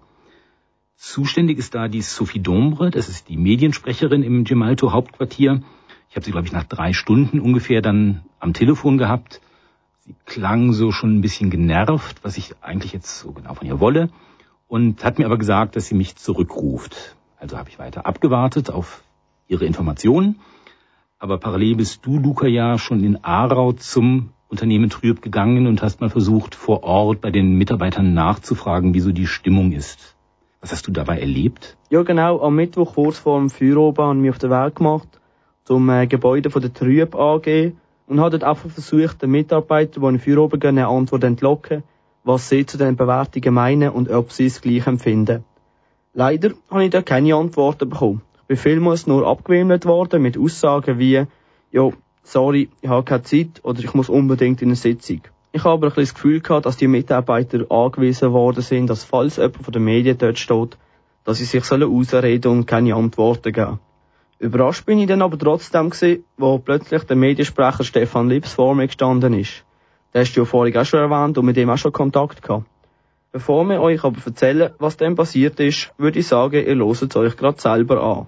Zuständig 1.01 1.57
ist 1.57 1.75
da 1.75 1.87
die 1.87 2.01
Sophie 2.01 2.41
Dombre, 2.41 2.91
das 2.91 3.07
ist 3.07 3.29
die 3.29 3.37
Mediensprecherin 3.37 4.21
im 4.21 4.43
Gemalto 4.43 4.91
Hauptquartier. 4.91 5.61
Ich 6.09 6.17
habe 6.17 6.25
sie, 6.25 6.31
glaube 6.31 6.45
ich, 6.45 6.51
nach 6.51 6.65
drei 6.65 6.91
Stunden 6.91 7.39
ungefähr 7.39 7.81
dann 7.81 8.25
am 8.41 8.51
Telefon 8.51 8.97
gehabt. 8.97 9.39
Sie 10.01 10.13
klang 10.25 10.73
so 10.73 10.91
schon 10.91 11.15
ein 11.15 11.21
bisschen 11.21 11.51
genervt, 11.51 12.17
was 12.23 12.37
ich 12.37 12.53
eigentlich 12.59 12.91
jetzt 12.91 13.17
so 13.17 13.31
genau 13.31 13.53
von 13.53 13.65
ihr 13.65 13.79
wolle, 13.79 14.09
und 14.67 15.01
hat 15.05 15.19
mir 15.19 15.25
aber 15.25 15.37
gesagt, 15.37 15.77
dass 15.77 15.87
sie 15.87 15.95
mich 15.95 16.17
zurückruft. 16.17 17.15
Also 17.37 17.57
habe 17.57 17.69
ich 17.69 17.79
weiter 17.79 18.05
abgewartet 18.05 18.69
auf 18.69 19.01
ihre 19.47 19.63
Informationen. 19.63 20.41
Aber 21.17 21.37
parallel 21.37 21.77
bist 21.77 22.05
du, 22.05 22.19
Luca, 22.19 22.45
ja 22.45 22.77
schon 22.77 23.05
in 23.05 23.23
Aarau 23.23 23.71
zum 23.71 24.33
Unternehmen 24.49 24.89
Trüb 24.89 25.21
gegangen 25.21 25.65
und 25.65 25.81
hast 25.81 26.01
mal 26.01 26.09
versucht, 26.09 26.55
vor 26.55 26.83
Ort 26.83 27.21
bei 27.21 27.31
den 27.31 27.53
Mitarbeitern 27.53 28.13
nachzufragen, 28.13 28.93
wie 28.93 28.99
so 28.99 29.13
die 29.13 29.27
Stimmung 29.27 29.71
ist. 29.71 30.17
Was 30.61 30.73
hast 30.73 30.87
du 30.87 30.91
dabei 30.91 31.19
erlebt? 31.19 31.77
Ja, 31.89 32.03
genau. 32.03 32.41
Am 32.41 32.55
Mittwoch 32.55 32.95
kurz 32.95 33.17
vor 33.17 33.39
dem 33.39 33.49
Feueroben 33.49 34.03
habe 34.03 34.15
ich 34.15 34.21
mich 34.21 34.31
auf 34.31 34.39
den 34.39 34.49
Weg 34.49 34.75
gemacht 34.75 35.07
zum 35.63 35.89
äh, 35.89 36.07
Gebäude 36.07 36.49
von 36.49 36.61
der 36.61 36.73
Trüb 36.73 37.15
AG 37.15 37.73
und 38.07 38.19
habe 38.19 38.31
dort 38.31 38.43
einfach 38.43 38.69
versucht, 38.69 39.21
den 39.21 39.31
Mitarbeitern, 39.31 40.01
die 40.01 40.07
in 40.07 40.15
den 40.15 40.19
Feueroben 40.19 40.59
gehen, 40.59 40.77
eine 40.77 40.87
Antwort 40.87 41.23
entlocken, 41.23 41.83
was 42.23 42.49
sie 42.49 42.65
zu 42.65 42.77
den 42.77 42.95
Bewertungen 42.95 43.53
meinen 43.53 43.91
und 43.91 44.09
ob 44.09 44.31
sie 44.31 44.47
es 44.47 44.61
gleich 44.61 44.87
empfinden. 44.87 45.45
Leider 46.13 46.51
habe 46.69 46.85
ich 46.85 46.89
da 46.89 47.01
keine 47.03 47.35
Antworten 47.35 47.87
bekommen. 47.87 48.23
Ich 48.41 48.47
bin 48.47 48.57
vielmals 48.57 49.05
nur 49.05 49.27
abgewimmelt 49.27 49.85
worden 49.85 50.23
mit 50.23 50.37
Aussagen 50.37 50.97
wie, 50.97 51.23
ja, 51.71 51.89
sorry, 52.23 52.69
ich 52.81 52.89
habe 52.89 53.03
keine 53.03 53.23
Zeit 53.23 53.63
oder 53.63 53.79
ich 53.79 53.93
muss 53.93 54.09
unbedingt 54.09 54.61
in 54.61 54.69
eine 54.69 54.75
Sitzung. 54.75 55.21
Ich 55.51 55.63
habe 55.63 55.73
aber 55.73 55.87
ein 55.87 55.93
das 55.95 56.13
Gefühl 56.13 56.41
gehabt, 56.41 56.65
dass 56.65 56.77
die 56.77 56.87
Mitarbeiter 56.87 57.71
angewiesen 57.71 58.33
worden 58.33 58.61
sind, 58.61 58.87
dass 58.87 59.03
falls 59.03 59.37
jemand 59.37 59.63
von 59.63 59.71
den 59.71 59.83
Medien 59.83 60.17
dort 60.17 60.37
steht, 60.37 60.77
dass 61.23 61.39
sie 61.39 61.45
sich 61.45 61.71
ausreden 61.71 62.51
und 62.51 62.65
keine 62.65 62.95
Antworten 62.95 63.51
geben 63.51 63.79
Überrascht 64.37 64.85
bin 64.85 64.99
ich 64.99 65.07
dann 65.07 65.21
aber 65.21 65.37
trotzdem 65.37 65.89
gewesen, 65.89 66.23
wo 66.37 66.59
plötzlich 66.59 67.03
der 67.03 67.17
Mediensprecher 67.17 67.83
Stefan 67.83 68.29
Lips 68.29 68.53
vor 68.53 68.73
mir 68.73 68.87
gestanden 68.87 69.33
ist. 69.33 69.65
Der 70.13 70.21
hast 70.21 70.33
du 70.33 70.41
ja 70.41 70.45
vorhin 70.45 70.77
auch 70.77 70.85
schon 70.85 71.01
erwähnt 71.01 71.37
und 71.37 71.45
mit 71.45 71.57
dem 71.57 71.69
auch 71.69 71.77
schon 71.77 71.91
Kontakt 71.91 72.41
gehabt. 72.41 72.65
Bevor 73.31 73.65
wir 73.65 73.81
euch 73.81 74.03
aber 74.03 74.17
erzählen, 74.25 74.71
was 74.79 74.97
dem 74.97 75.15
passiert 75.15 75.59
ist, 75.59 75.91
würde 75.97 76.19
ich 76.19 76.27
sagen, 76.27 76.65
ihr 76.65 76.75
hört 76.75 77.01
es 77.01 77.15
euch 77.15 77.35
gerade 77.35 77.59
selber 77.59 78.01
an. 78.01 78.27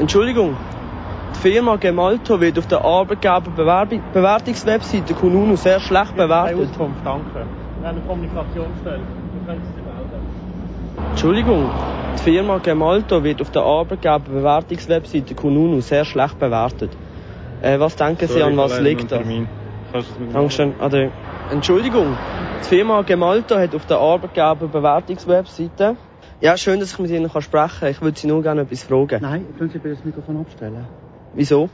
Entschuldigung, 0.00 0.56
Firma 1.42 1.74
Gemalto 1.74 2.40
wird 2.40 2.56
auf 2.56 2.68
der 2.68 2.84
Arbeitgeberbewertungswebseite 2.84 5.12
Kununu 5.14 5.56
sehr 5.56 5.80
schlecht 5.80 6.14
bewertet. 6.14 6.70
Auskunft, 6.70 7.04
danke. 7.04 7.34
Wir 7.34 7.40
haben 7.88 7.96
eine 7.96 8.06
Kommunikationsstelle. 8.06 9.00
Wir 9.00 9.44
können 9.44 9.60
Sie 9.74 9.82
melden. 9.82 10.20
Entschuldigung, 11.10 11.68
die 12.14 12.22
Firma 12.22 12.58
Gemalto 12.58 13.24
wird 13.24 13.40
auf 13.40 13.50
der 13.50 13.62
Arbeitgeberbewertungswebseite 13.62 15.34
Kununu 15.34 15.80
sehr 15.80 16.04
schlecht 16.04 16.38
bewertet. 16.38 16.96
Äh, 17.60 17.80
was 17.80 17.96
denken 17.96 18.28
Sie, 18.28 18.40
an 18.40 18.56
was 18.56 18.78
liegt 18.78 19.10
das? 19.10 19.26
Dankeschön, 20.32 20.74
Ade. 20.78 21.10
Entschuldigung, 21.50 22.16
die 22.60 22.68
Firma 22.68 23.02
Gemalto 23.02 23.58
hat 23.58 23.74
auf 23.74 23.84
der 23.86 23.98
Arbeitgeberbewertungswebseite 23.98 25.96
ja, 26.40 26.56
schön, 26.56 26.78
dass 26.78 26.92
ich 26.92 27.00
mit 27.00 27.10
Ihnen 27.10 27.28
sprechen 27.28 27.80
kann. 27.80 27.90
Ich 27.90 28.00
würde 28.00 28.16
Sie 28.16 28.28
nur 28.28 28.42
gerne 28.42 28.60
etwas 28.60 28.84
fragen. 28.84 29.22
Nein, 29.22 29.44
können 29.58 29.70
Sie 29.70 29.78
bitte 29.78 29.96
das 29.96 30.04
Mikrofon 30.04 30.36
abstellen? 30.36 30.86
Wieso? 31.34 31.70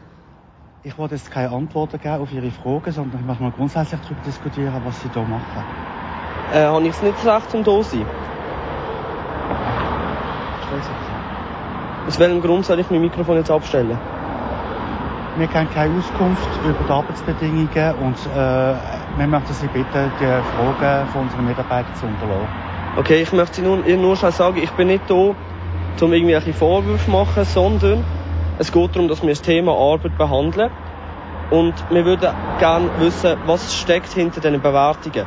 Ich 0.84 0.96
wollte 0.96 1.16
jetzt 1.16 1.30
keine 1.32 1.50
Antworten 1.50 1.98
geben 1.98 2.22
auf 2.22 2.32
Ihre 2.32 2.50
Fragen, 2.50 2.92
sondern 2.92 3.20
ich 3.20 3.26
möchte 3.26 3.42
mal 3.42 3.50
grundsätzlich 3.50 4.00
darüber 4.00 4.20
diskutieren, 4.24 4.80
was 4.84 5.02
Sie 5.02 5.08
hier 5.12 5.22
machen. 5.22 5.64
Äh, 6.54 6.64
habe 6.64 6.82
ich 6.84 6.90
es 6.90 7.02
nicht 7.02 7.26
recht 7.26 7.50
zum 7.50 7.64
da 7.64 7.82
sein? 7.82 8.06
Aus 12.06 12.18
welchem 12.18 12.40
Grund 12.40 12.64
soll 12.64 12.78
ich 12.78 12.88
mein 12.90 13.00
Mikrofon 13.00 13.36
jetzt 13.36 13.50
abstellen? 13.50 13.98
Wir 15.36 15.46
geben 15.46 15.68
keine 15.74 15.98
Auskunft 15.98 16.48
über 16.64 16.84
die 16.86 16.90
Arbeitsbedingungen 16.90 17.94
und 18.00 18.16
äh, 18.26 18.74
wir 19.18 19.26
möchten 19.26 19.52
Sie 19.54 19.66
bitten, 19.66 20.12
die 20.20 20.24
Fragen 20.24 21.08
von 21.08 21.22
unseren 21.22 21.46
Mitarbeitern 21.46 21.94
zu 21.96 22.06
unterlassen. 22.06 22.48
Okay, 22.96 23.22
ich 23.22 23.32
möchte 23.32 23.62
nur, 23.62 23.78
nur 23.78 24.16
schnell 24.16 24.32
sagen, 24.32 24.58
ich 24.62 24.70
bin 24.72 24.86
nicht 24.86 25.08
da, 25.08 25.14
um 25.14 26.12
irgendwelche 26.12 26.52
Vorwürfe 26.52 27.04
zu 27.04 27.10
machen, 27.10 27.44
sondern 27.44 28.04
es 28.58 28.72
geht 28.72 28.94
darum, 28.94 29.08
dass 29.08 29.22
wir 29.22 29.28
das 29.28 29.42
Thema 29.42 29.72
Arbeit 29.72 30.18
behandeln. 30.18 30.70
Und 31.50 31.74
wir 31.90 32.04
würden 32.04 32.30
gerne 32.58 32.90
wissen, 32.98 33.36
was 33.46 33.74
steckt 33.74 34.12
hinter 34.12 34.40
diesen 34.40 34.60
Bewertungen. 34.60 35.26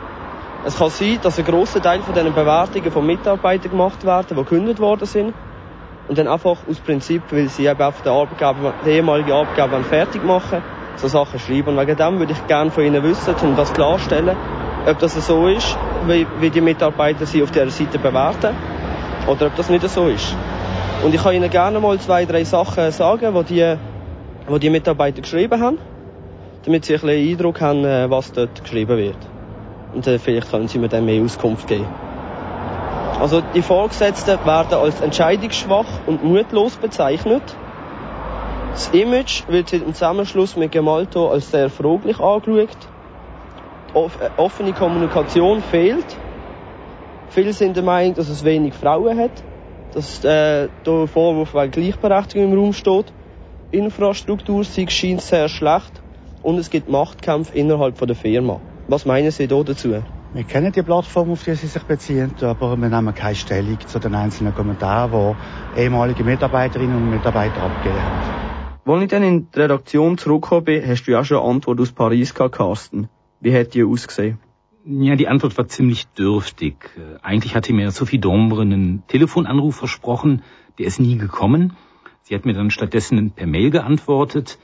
Es 0.66 0.78
kann 0.78 0.90
sein, 0.90 1.20
dass 1.24 1.40
ein 1.40 1.46
grosser 1.46 1.82
Teil 1.82 2.02
von 2.02 2.14
diesen 2.14 2.34
Bewertungen 2.34 2.92
von 2.92 3.06
Mitarbeitern 3.06 3.72
gemacht 3.72 4.06
werden, 4.06 4.28
die 4.30 4.36
gekündigt 4.36 4.80
worden 4.80 5.08
sind. 5.08 5.34
Und 6.08 6.18
dann 6.18 6.28
einfach 6.28 6.58
aus 6.70 6.78
Prinzip, 6.86 7.24
weil 7.32 7.48
sie 7.48 7.66
eben 7.66 7.82
auch 7.82 7.94
den, 7.94 8.12
Arbeitgeber, 8.12 8.74
den 8.86 8.94
ehemaligen 8.94 9.32
Arbeitgeber 9.32 9.82
fertig 9.84 10.24
machen, 10.24 10.62
so 10.98 11.08
Sachen 11.08 11.40
schreiben. 11.40 11.70
Und 11.70 11.80
wegen 11.80 11.96
dem 11.96 12.20
würde 12.20 12.34
ich 12.34 12.48
gerne 12.48 12.70
von 12.70 12.84
Ihnen 12.84 13.02
wissen, 13.04 13.34
um 13.42 13.56
das 13.56 13.74
klarzustellen, 13.74 14.36
ob 14.86 15.00
das 15.00 15.14
so 15.26 15.48
ist, 15.48 15.78
wie, 16.06 16.28
wie 16.40 16.50
die 16.50 16.62
Mitarbeiter 16.62 17.26
sie 17.26 17.42
auf 17.42 17.52
dieser 17.52 17.70
Seite 17.70 17.98
bewerten, 17.98 18.56
oder 19.28 19.48
ob 19.48 19.56
das 19.56 19.70
nicht 19.70 19.88
so 19.90 20.08
ist. 20.08 20.36
Und 21.04 21.16
ich 21.16 21.24
kann 21.24 21.34
Ihnen 21.34 21.50
gerne 21.50 21.80
mal 21.80 22.00
zwei, 22.00 22.26
drei 22.26 22.44
Sachen 22.44 22.92
sagen, 22.92 23.34
die 23.34 23.54
die, 23.56 23.76
die, 24.48 24.60
die 24.60 24.70
Mitarbeiter 24.70 25.22
geschrieben 25.22 25.60
haben, 25.60 25.80
damit 26.64 26.86
Sie 26.86 26.94
ein 26.94 27.02
bisschen 27.02 27.32
Eindruck 27.32 27.60
haben, 27.60 27.84
äh, 27.86 28.08
was 28.10 28.32
dort 28.34 28.62
geschrieben 28.64 28.98
wird. 28.98 29.18
Und 29.96 30.06
äh, 30.06 30.20
vielleicht 30.20 30.52
können 30.52 30.68
Sie 30.68 30.78
mir 30.78 30.90
dann 30.90 31.06
mehr 31.06 31.24
Auskunft 31.24 31.68
geben. 31.68 31.88
Also 33.20 33.42
die 33.56 33.64
Vorgesetzten 33.64 34.38
werden 34.46 34.74
als 34.76 35.02
entscheidungsschwach 35.02 35.88
und 36.06 36.24
mutlos 36.24 36.76
bezeichnet. 36.76 37.44
Das 38.72 38.90
Image 38.90 39.44
wird 39.48 39.72
dem 39.72 39.94
Zusammenschluss 39.94 40.56
mit 40.56 40.72
Gemalto 40.72 41.30
als 41.30 41.50
sehr 41.50 41.72
fraglich 41.72 42.20
angeschaut. 42.20 42.78
Die 43.94 43.98
äh, 43.98 44.30
offene 44.38 44.74
Kommunikation 44.74 45.64
fehlt. 45.64 46.06
Viele 47.30 47.54
sind 47.54 47.76
der 47.76 47.84
Meinung, 47.84 48.14
dass 48.14 48.30
es 48.30 48.44
wenig 48.44 48.76
Frauen 48.76 49.18
hat, 49.18 49.32
dass 49.94 50.24
äh, 50.24 50.70
der 50.86 51.08
Vorwurf 51.08 51.54
wegen 51.54 51.72
Gleichberechtigung 51.72 52.52
im 52.52 52.58
Raum 52.58 52.74
steht. 52.74 53.14
Infrastruktur 53.72 54.64
scheint 54.64 55.22
sehr 55.22 55.50
schlecht 55.50 56.02
und 56.42 56.58
es 56.58 56.70
gibt 56.70 56.90
Machtkämpfe 56.90 57.54
innerhalb 57.58 57.98
der 57.98 58.16
Firma. 58.16 58.60
Was 58.88 59.06
meinen 59.06 59.32
Sie 59.32 59.48
da 59.48 59.64
dazu? 59.64 60.04
Wir 60.34 60.44
kennen 60.46 60.72
die 60.72 60.82
Plattform, 60.82 61.32
auf 61.32 61.44
die 61.44 61.56
Sie 61.56 61.68
sich 61.68 61.84
beziehen, 61.84 62.34
aber 62.42 62.78
wir 62.78 62.90
nehmen 62.90 63.14
keine 63.14 63.36
Stellung 63.36 63.80
zu 63.86 64.00
den 64.00 64.16
einzelnen 64.16 64.56
Kommentaren, 64.56 65.36
die 65.76 65.82
ehemalige 65.82 66.24
Mitarbeiterinnen 66.24 66.96
und 66.96 67.10
Mitarbeiter 67.10 67.62
abgegeben 67.62 68.02
haben. 68.02 68.42
Als 68.84 69.04
ich 69.04 69.10
dann 69.10 69.24
in 69.24 69.52
die 69.52 69.60
Redaktion 69.60 70.18
zurückgekommen 70.18 70.66
bin, 70.66 70.88
hast 70.88 71.04
du 71.04 71.12
ja 71.12 71.24
schon 71.24 71.38
eine 71.38 71.48
Antwort 71.48 71.80
aus 71.80 71.92
Paris 71.92 72.34
gehabt, 72.34 72.56
Carsten. 72.56 73.10
Wie 73.40 73.58
hat 73.58 73.74
die 73.74 73.84
ausgesehen? 73.84 74.40
Ja, 74.84 75.16
die 75.16 75.28
Antwort 75.28 75.58
war 75.60 75.68
ziemlich 75.68 76.08
dürftig. 76.08 76.90
Eigentlich 77.22 77.56
hatte 77.56 77.72
mir 77.72 77.92
Sophie 77.92 78.18
Dombre 78.18 78.64
einen 78.64 79.04
Telefonanruf 79.08 79.76
versprochen, 79.76 80.42
der 80.80 80.88
ist 80.88 81.00
nie 81.00 81.18
gekommen. 81.18 81.74
Sie 82.24 82.34
hat 82.34 82.46
mir 82.46 82.54
dann 82.54 82.72
stattdessen 82.72 83.30
per 83.32 83.46
Mail 83.46 83.70
geantwortet. 83.70 84.58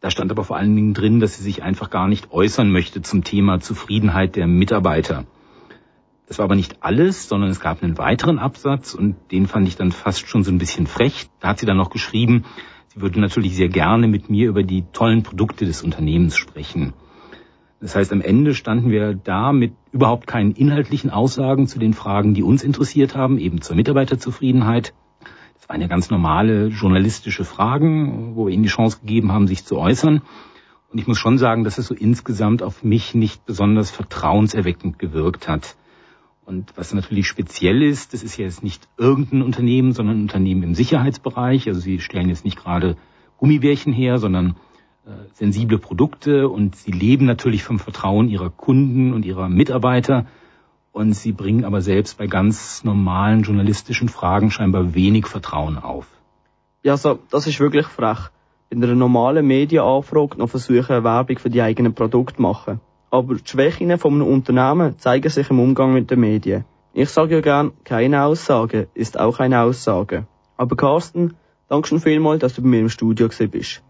Da 0.00 0.12
stand 0.12 0.30
aber 0.30 0.44
vor 0.44 0.56
allen 0.56 0.76
Dingen 0.76 0.94
drin, 0.94 1.18
dass 1.18 1.36
sie 1.36 1.42
sich 1.42 1.64
einfach 1.64 1.90
gar 1.90 2.06
nicht 2.06 2.30
äußern 2.30 2.70
möchte 2.70 3.02
zum 3.02 3.24
Thema 3.24 3.58
Zufriedenheit 3.58 4.36
der 4.36 4.46
Mitarbeiter. 4.46 5.24
Das 6.28 6.38
war 6.38 6.44
aber 6.44 6.54
nicht 6.54 6.84
alles, 6.84 7.28
sondern 7.28 7.50
es 7.50 7.58
gab 7.58 7.82
einen 7.82 7.98
weiteren 7.98 8.38
Absatz 8.38 8.94
und 8.94 9.16
den 9.32 9.48
fand 9.48 9.66
ich 9.66 9.76
dann 9.76 9.90
fast 9.90 10.28
schon 10.28 10.44
so 10.44 10.52
ein 10.52 10.58
bisschen 10.58 10.86
frech. 10.86 11.30
Da 11.40 11.48
hat 11.48 11.58
sie 11.58 11.66
dann 11.66 11.78
noch 11.78 11.90
geschrieben, 11.90 12.44
sie 12.94 13.00
würde 13.00 13.18
natürlich 13.18 13.56
sehr 13.56 13.70
gerne 13.70 14.06
mit 14.06 14.30
mir 14.30 14.48
über 14.48 14.62
die 14.62 14.84
tollen 14.92 15.24
Produkte 15.24 15.66
des 15.66 15.82
Unternehmens 15.82 16.36
sprechen. 16.36 16.92
Das 17.80 17.94
heißt, 17.94 18.12
am 18.12 18.20
Ende 18.20 18.54
standen 18.54 18.90
wir 18.90 19.14
da 19.14 19.52
mit 19.52 19.72
überhaupt 19.92 20.26
keinen 20.26 20.52
inhaltlichen 20.52 21.10
Aussagen 21.10 21.68
zu 21.68 21.78
den 21.78 21.92
Fragen, 21.92 22.34
die 22.34 22.42
uns 22.42 22.64
interessiert 22.64 23.14
haben, 23.14 23.38
eben 23.38 23.60
zur 23.60 23.76
Mitarbeiterzufriedenheit. 23.76 24.94
Das 25.54 25.68
waren 25.68 25.80
ja 25.80 25.86
ganz 25.86 26.10
normale 26.10 26.68
journalistische 26.68 27.44
Fragen, 27.44 28.34
wo 28.34 28.46
wir 28.46 28.52
ihnen 28.52 28.64
die 28.64 28.68
Chance 28.68 28.98
gegeben 29.00 29.30
haben, 29.30 29.46
sich 29.46 29.64
zu 29.64 29.78
äußern. 29.78 30.22
Und 30.90 30.98
ich 30.98 31.06
muss 31.06 31.18
schon 31.18 31.38
sagen, 31.38 31.64
dass 31.64 31.78
es 31.78 31.86
so 31.86 31.94
insgesamt 31.94 32.62
auf 32.62 32.82
mich 32.82 33.14
nicht 33.14 33.46
besonders 33.46 33.90
vertrauenserweckend 33.90 34.98
gewirkt 34.98 35.46
hat. 35.46 35.76
Und 36.44 36.72
was 36.76 36.94
natürlich 36.94 37.28
speziell 37.28 37.82
ist, 37.82 38.14
das 38.14 38.22
ist 38.22 38.38
ja 38.38 38.46
jetzt 38.46 38.64
nicht 38.64 38.88
irgendein 38.96 39.42
Unternehmen, 39.42 39.92
sondern 39.92 40.16
ein 40.16 40.22
Unternehmen 40.22 40.62
im 40.62 40.74
Sicherheitsbereich. 40.74 41.68
Also 41.68 41.78
sie 41.78 42.00
stellen 42.00 42.30
jetzt 42.30 42.46
nicht 42.46 42.56
gerade 42.56 42.96
Gummibärchen 43.36 43.92
her, 43.92 44.16
sondern 44.18 44.56
sensible 45.34 45.78
Produkte 45.78 46.48
und 46.48 46.76
sie 46.76 46.90
leben 46.90 47.26
natürlich 47.26 47.64
vom 47.64 47.78
Vertrauen 47.78 48.28
ihrer 48.28 48.50
Kunden 48.50 49.12
und 49.12 49.24
ihrer 49.24 49.48
Mitarbeiter. 49.48 50.26
Und 50.92 51.12
sie 51.12 51.32
bringen 51.32 51.64
aber 51.64 51.80
selbst 51.80 52.18
bei 52.18 52.26
ganz 52.26 52.82
normalen 52.82 53.42
journalistischen 53.42 54.08
Fragen 54.08 54.50
scheinbar 54.50 54.94
wenig 54.94 55.26
Vertrauen 55.26 55.78
auf. 55.78 56.06
Ja, 56.82 56.96
so, 56.96 57.18
das 57.30 57.46
ist 57.46 57.60
wirklich 57.60 57.86
frech. 57.86 58.18
In 58.70 58.82
einer 58.82 58.94
normalen 58.94 59.46
Medienanfrage 59.46 60.38
noch 60.38 60.50
versuchen, 60.50 60.92
eine 60.92 61.04
Werbung 61.04 61.38
für 61.38 61.50
die 61.50 61.62
eigenen 61.62 61.94
Produkte 61.94 62.42
machen. 62.42 62.80
Aber 63.10 63.34
die 63.34 63.46
Schwächen 63.46 63.96
von 63.98 64.14
einem 64.14 64.26
Unternehmen 64.26 64.98
zeigen 64.98 65.30
sich 65.30 65.50
im 65.50 65.60
Umgang 65.60 65.94
mit 65.94 66.10
den 66.10 66.20
Medien. 66.20 66.64
Ich 66.92 67.10
sage 67.10 67.36
ja 67.36 67.40
gern, 67.40 67.72
keine 67.84 68.24
Aussage 68.24 68.88
ist 68.94 69.18
auch 69.18 69.38
eine 69.38 69.60
Aussage. 69.60 70.26
Aber 70.56 70.76
Carsten, 70.76 71.34
danke 71.68 71.88
schon 71.88 72.00
vielmals, 72.00 72.40
dass 72.40 72.54
du 72.54 72.62
bei 72.62 72.68
mir 72.68 72.80
im 72.80 72.88
Studio 72.88 73.28
bist. 73.28 73.82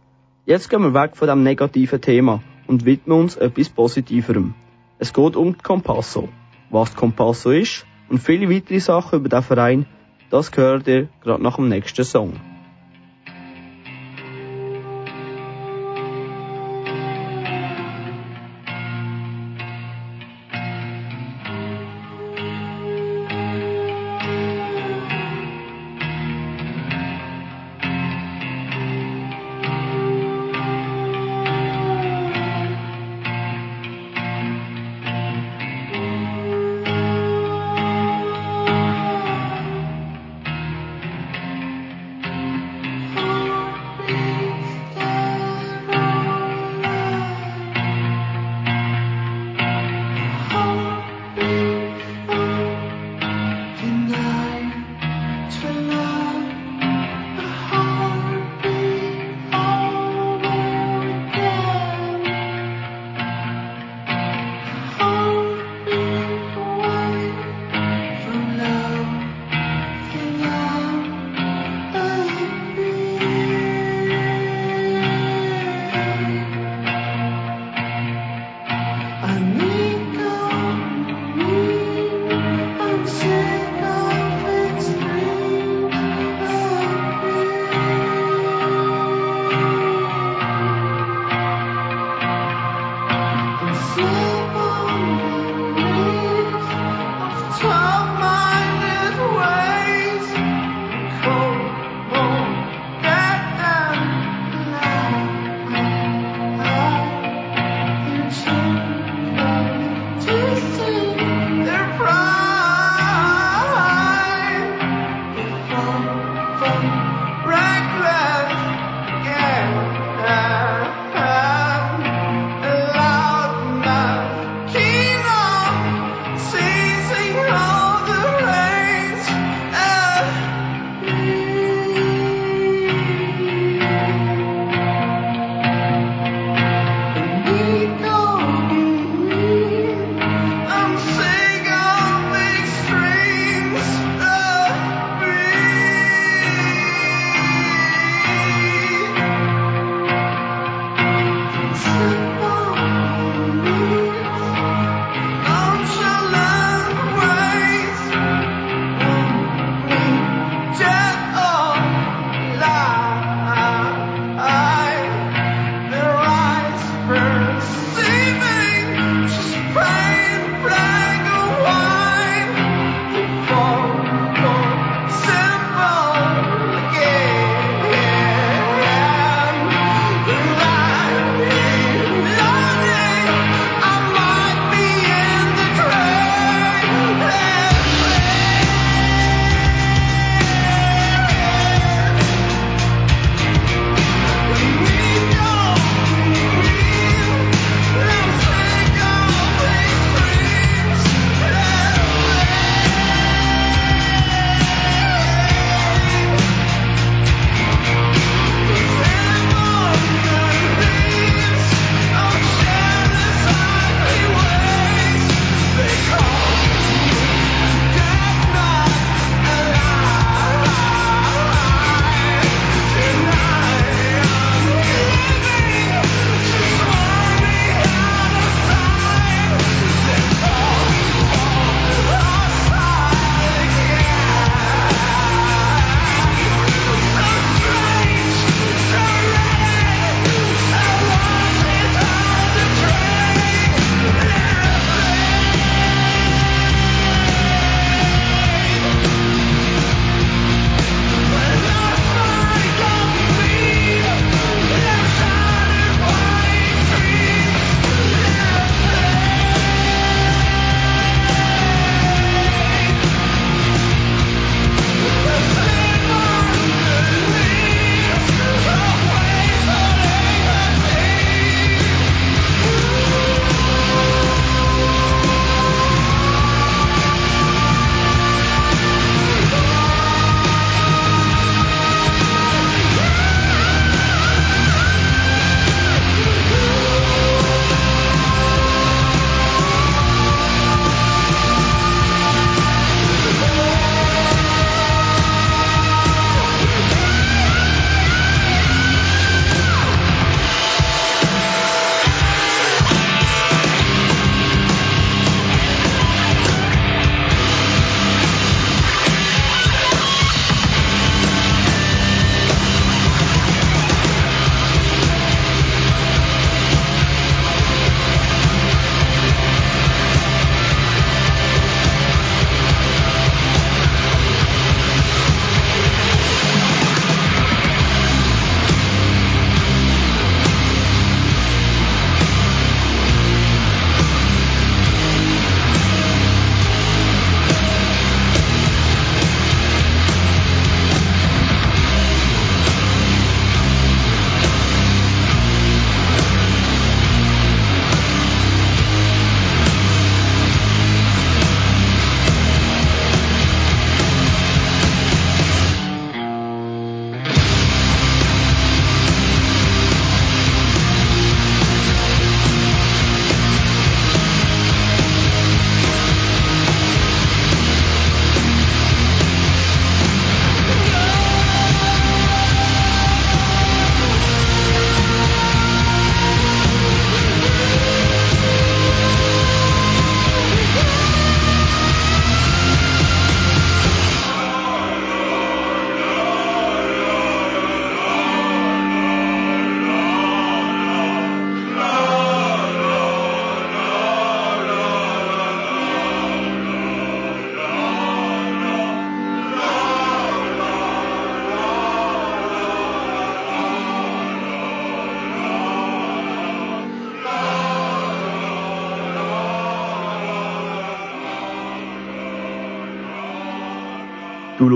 Jetzt 0.49 0.70
gehen 0.70 0.80
wir 0.80 0.94
weg 0.94 1.14
von 1.14 1.28
dem 1.28 1.42
negativen 1.42 2.01
Thema 2.01 2.42
und 2.66 2.86
widmen 2.86 3.18
uns 3.18 3.36
etwas 3.36 3.68
Positiverem. 3.68 4.55
Es 4.99 5.12
geht 5.12 5.36
um 5.36 5.53
die 5.53 5.62
Compasso. 5.62 6.30
Was 6.70 6.92
die 6.92 6.96
Compasso 6.96 7.51
ist 7.51 7.84
und 8.09 8.18
viele 8.18 8.49
weitere 8.49 8.80
Sachen 8.80 9.18
über 9.18 9.28
den 9.28 9.42
Verein, 9.42 9.84
das 10.30 10.51
gehört 10.51 10.88
ihr 10.88 11.09
gerade 11.20 11.42
nach 11.42 11.57
dem 11.57 11.68
nächsten 11.68 12.03
Song. 12.03 12.32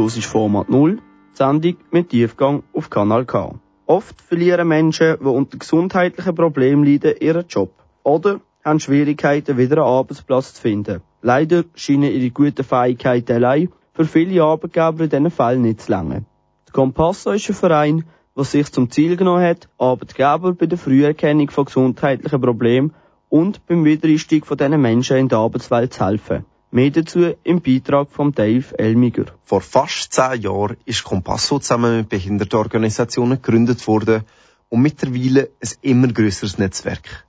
Hörst 0.02 0.24
Format 0.24 0.68
0, 0.68 0.96
die 0.96 1.00
Sendung 1.36 1.76
mit 1.92 2.08
Tiefgang 2.08 2.64
auf 2.72 2.90
Kanal 2.90 3.24
K. 3.24 3.54
Oft 3.86 4.20
verlieren 4.20 4.66
Menschen, 4.66 5.16
die 5.20 5.24
unter 5.24 5.58
gesundheitlichen 5.58 6.34
Problemen 6.34 6.84
leiden, 6.84 7.14
ihren 7.20 7.46
Job. 7.46 7.70
Oder 8.02 8.40
haben 8.64 8.80
Schwierigkeiten, 8.80 9.56
wieder 9.58 9.76
einen 9.76 9.86
Arbeitsplatz 9.86 10.54
zu 10.54 10.62
finden. 10.62 11.02
Leider 11.20 11.64
scheinen 11.74 12.10
ihre 12.10 12.30
guten 12.30 12.64
Fähigkeiten 12.64 13.32
allein 13.32 13.68
für 13.92 14.04
viele 14.04 14.42
Arbeitgeber 14.42 15.04
in 15.04 15.10
diesen 15.10 15.30
Fällen 15.30 15.62
nicht 15.62 15.82
zu 15.82 15.92
lange. 15.92 16.24
Der 16.66 16.72
Kompasso 16.72 17.30
ist 17.30 17.48
ein 17.48 17.54
Verein, 17.54 18.04
der 18.36 18.44
sich 18.44 18.72
zum 18.72 18.90
Ziel 18.90 19.16
genommen 19.16 19.44
hat, 19.44 19.68
Arbeitgeber 19.78 20.52
bei 20.54 20.66
der 20.66 20.78
Früherkennung 20.78 21.50
von 21.50 21.66
gesundheitlichen 21.66 22.40
Problemen 22.40 22.92
und 23.28 23.64
beim 23.66 23.84
Wiedereinstieg 23.84 24.46
von 24.46 24.56
diesen 24.56 24.80
Menschen 24.80 25.16
in 25.16 25.28
die 25.28 25.34
Arbeitswelt 25.36 25.92
zu 25.92 26.04
helfen. 26.04 26.44
Mehr 26.74 26.90
dazu 26.90 27.34
im 27.44 27.60
Beitrag 27.60 28.10
von 28.12 28.32
Dave 28.32 28.78
Elmiger. 28.78 29.26
Vor 29.44 29.60
fast 29.60 30.10
zehn 30.14 30.40
Jahren 30.40 30.78
ist 30.86 31.04
Compasso 31.04 31.58
zusammen 31.58 31.98
mit 31.98 32.08
Behindertenorganisationen 32.08 33.42
gegründet 33.42 33.86
worden 33.86 34.22
und 34.70 34.80
mittlerweile 34.80 35.50
ein 35.60 35.68
immer 35.82 36.08
größeres 36.08 36.56
Netzwerk. 36.56 37.26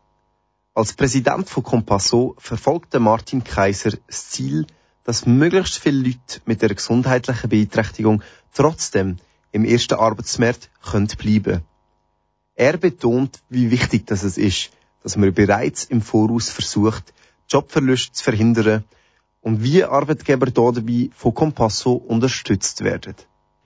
Als 0.74 0.94
Präsident 0.94 1.50
von 1.50 1.62
Compasso 1.62 2.36
verfolgte 2.38 3.02
Martin 3.02 3.44
Kaiser 3.44 3.92
das 4.08 4.30
Ziel, 4.30 4.66
dass 5.04 5.26
möglichst 5.26 5.78
viele 5.78 6.08
Leute 6.08 6.40
mit 6.46 6.64
einer 6.64 6.76
gesundheitlichen 6.76 7.50
Beeinträchtigung 7.50 8.24
trotzdem 8.54 9.18
im 9.52 9.66
ersten 9.66 9.96
Arbeitsmarkt 9.96 10.72
können 10.82 11.12
bleiben. 11.18 11.64
Er 12.56 12.78
betont, 12.78 13.44
wie 13.50 13.72
wichtig 13.72 14.08
das 14.08 14.24
ist, 14.24 14.70
dass 15.04 15.18
man 15.18 15.34
bereits 15.34 15.84
im 15.84 16.02
Voraus 16.02 16.50
versucht, 16.50 17.14
Jobverluste 17.50 18.14
zu 18.14 18.24
verhindern 18.24 18.86
und 19.44 19.64
wie 19.64 19.84
Arbeitgeber 19.84 20.48
dabei 20.48 21.10
von 21.14 21.34
Compasso 21.34 21.94
unterstützt 21.94 22.84
werden. 22.84 23.16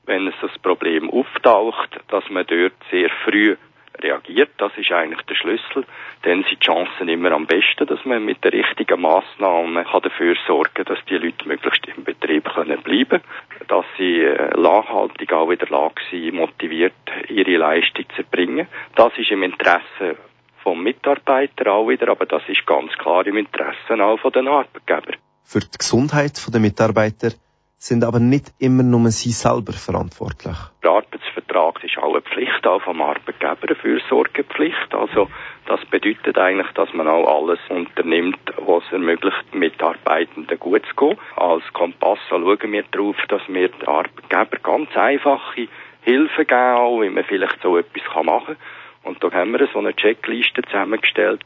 Wenn 0.06 0.28
es 0.28 0.36
das 0.42 0.58
Problem 0.60 1.10
auftaucht, 1.10 2.00
dass 2.10 2.24
man 2.30 2.46
dort 2.48 2.74
sehr 2.92 3.10
früh 3.24 3.56
reagiert, 4.02 4.52
das 4.58 4.72
ist 4.78 4.92
eigentlich 4.92 5.22
der 5.24 5.36
Schlüssel. 5.36 5.86
Dann 6.24 6.44
sind 6.44 6.62
die 6.62 6.66
Chancen 6.66 7.10
immer 7.10 7.32
am 7.32 7.48
besten, 7.48 7.86
dass 7.88 8.04
man 8.06 8.24
mit 8.26 8.44
der 8.44 8.54
richtigen 8.54 9.02
Massnahme 9.02 9.84
kann 9.86 10.02
dafür 10.02 10.36
sorgen 10.46 10.86
dass 10.86 11.00
die 11.10 11.18
Leute 11.18 11.48
möglichst 11.48 11.88
im 11.88 12.04
Betrieb 12.04 12.46
können 12.46 12.82
bleiben 12.82 13.22
dass 13.68 13.86
sie 13.98 14.22
äh, 14.22 14.60
nachhaltig 14.60 15.34
auch 15.34 15.50
in 15.50 15.58
der 15.58 15.70
Lage 15.70 16.02
sind, 16.10 16.36
motiviert 16.36 16.94
ihre 17.28 17.58
Leistung 17.58 18.06
zu 18.16 18.22
erbringen. 18.22 18.68
Das 18.96 19.12
ist 19.18 19.32
im 19.32 19.44
Interesse 19.44 20.18
vom 20.64 20.84
Mitarbeiter 20.84 21.72
auch 21.72 21.90
wieder, 21.90 22.10
aber 22.10 22.26
das 22.26 22.44
ist 22.48 22.66
ganz 22.66 22.92
klar 22.94 23.26
im 23.26 23.38
Interesse 23.38 24.04
auch 24.04 24.20
von 24.20 24.32
den 24.32 24.48
Arbeitgebern. 24.48 25.18
Für 25.50 25.62
die 25.62 25.78
Gesundheit 25.78 26.34
der 26.54 26.60
Mitarbeiter 26.60 27.30
sind 27.78 28.04
aber 28.04 28.20
nicht 28.20 28.52
immer 28.60 28.84
nur 28.84 29.10
sie 29.12 29.32
selber 29.32 29.72
verantwortlich. 29.72 30.58
Der 30.84 30.92
Arbeitsvertrag 30.92 31.82
ist 31.86 31.98
auch 32.00 32.12
eine 32.12 32.22
Pflicht, 32.22 32.68
auch 32.68 32.82
vom 32.82 33.02
Arbeitgeber 33.02 33.64
eine 33.66 33.76
Fürsorgepflicht. 33.76 34.94
Also 34.94 35.30
das 35.66 35.80
bedeutet 35.86 36.38
eigentlich, 36.38 36.68
dass 36.74 36.92
man 36.94 37.08
auch 37.08 37.26
alles 37.34 37.60
unternimmt, 37.70 38.42
was 38.58 38.84
ermöglicht, 38.92 39.56
Mitarbeitenden 39.56 40.60
gut 40.60 40.84
zu 40.86 40.96
gehen. 40.98 41.18
Als 41.38 41.64
Kompass 41.72 42.20
schauen 42.28 42.74
wir 42.74 42.84
darauf, 42.92 43.16
dass 43.30 43.48
wir 43.48 43.70
den 43.70 43.88
Arbeitgeber 43.88 44.58
ganz 44.62 44.90
einfache 44.98 45.70
Hilfen 46.02 46.46
geben, 46.46 46.76
auch, 46.76 47.02
wie 47.02 47.10
man 47.10 47.24
vielleicht 47.24 47.62
so 47.64 47.78
etwas 47.78 48.04
machen 48.26 48.58
kann. 48.58 48.58
Und 49.04 49.24
da 49.24 49.32
haben 49.32 49.54
wir 49.54 49.66
so 49.72 49.80
eine 49.80 49.96
Checkliste 49.96 50.62
zusammengestellt, 50.64 51.40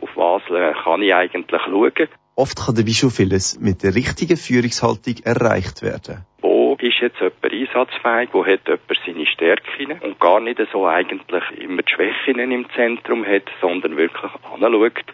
auf 0.00 0.10
was 0.14 0.42
kann 0.84 1.02
ich 1.02 1.12
eigentlich 1.12 1.62
schauen. 1.62 2.08
Oft 2.38 2.56
kann 2.64 2.76
dabei 2.76 2.92
schon 2.92 3.10
vieles 3.10 3.58
mit 3.58 3.82
der 3.82 3.96
richtigen 3.96 4.36
Führungshaltung 4.36 5.16
erreicht 5.24 5.82
werden. 5.82 6.24
Wo 6.40 6.76
ist 6.80 7.00
jetzt 7.00 7.18
jemand 7.18 7.52
einsatzfähig? 7.52 8.28
Wo 8.30 8.46
hat 8.46 8.60
jemand 8.64 9.00
seine 9.04 9.26
Stärken? 9.26 9.98
Und 10.00 10.20
gar 10.20 10.38
nicht 10.38 10.60
so 10.72 10.86
eigentlich 10.86 11.42
immer 11.58 11.82
die 11.82 11.92
Schwächen 11.92 12.38
im 12.38 12.70
Zentrum 12.76 13.26
hat, 13.26 13.42
sondern 13.60 13.96
wirklich 13.96 14.30
anschaut, 14.52 15.04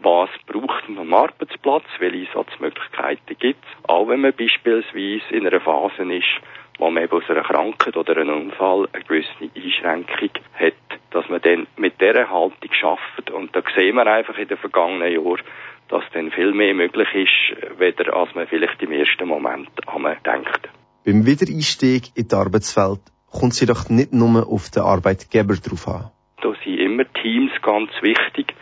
was 0.00 0.30
braucht 0.46 0.88
man 0.88 0.98
am 1.00 1.14
Arbeitsplatz, 1.14 1.86
welche 1.98 2.28
Einsatzmöglichkeiten 2.28 3.36
gibt 3.40 3.64
es. 3.64 3.88
Auch 3.90 4.06
wenn 4.06 4.20
man 4.20 4.32
beispielsweise 4.32 5.26
in 5.34 5.48
einer 5.48 5.60
Phase 5.60 6.04
ist, 6.04 6.38
wo 6.78 6.88
man 6.88 7.02
eben 7.02 7.12
aus 7.12 7.28
einer 7.28 7.42
Krankheit 7.42 7.96
oder 7.96 8.16
einem 8.16 8.42
Unfall 8.42 8.88
eine 8.92 9.02
gewisse 9.02 9.50
Einschränkung 9.56 10.30
hat, 10.54 10.74
dass 11.10 11.28
man 11.28 11.42
dann 11.42 11.66
mit 11.76 12.00
dieser 12.00 12.30
Haltung 12.30 12.72
schafft. 12.72 13.28
Und 13.32 13.56
da 13.56 13.62
sehen 13.74 13.96
wir 13.96 14.06
einfach 14.06 14.38
in 14.38 14.46
den 14.46 14.56
vergangenen 14.56 15.12
Jahren, 15.12 15.42
dass 15.90 16.04
dann 16.12 16.30
viel 16.30 16.52
mehr 16.52 16.74
möglich 16.74 17.08
ist, 17.14 17.78
weder 17.78 18.14
als 18.16 18.34
man 18.34 18.46
vielleicht 18.46 18.80
im 18.82 18.92
ersten 18.92 19.26
Moment 19.28 19.68
an 19.86 20.02
denkt. 20.24 20.68
Beim 21.04 21.26
Wiedereinstieg 21.26 22.10
in 22.14 22.28
die 22.28 22.34
Arbeitswelt 22.34 23.00
kommt 23.30 23.54
sie 23.54 23.66
doch 23.66 23.88
nicht 23.88 24.12
nur 24.12 24.46
auf 24.46 24.70
den 24.70 24.82
Arbeitgeber 24.82 25.54
drauf 25.56 25.88
an. 25.88 26.10
Da 26.42 26.52
sind 26.64 26.78
immer 26.78 27.04
Teams 27.12 27.52
ganz 27.62 27.90
wichtig, 28.02 28.54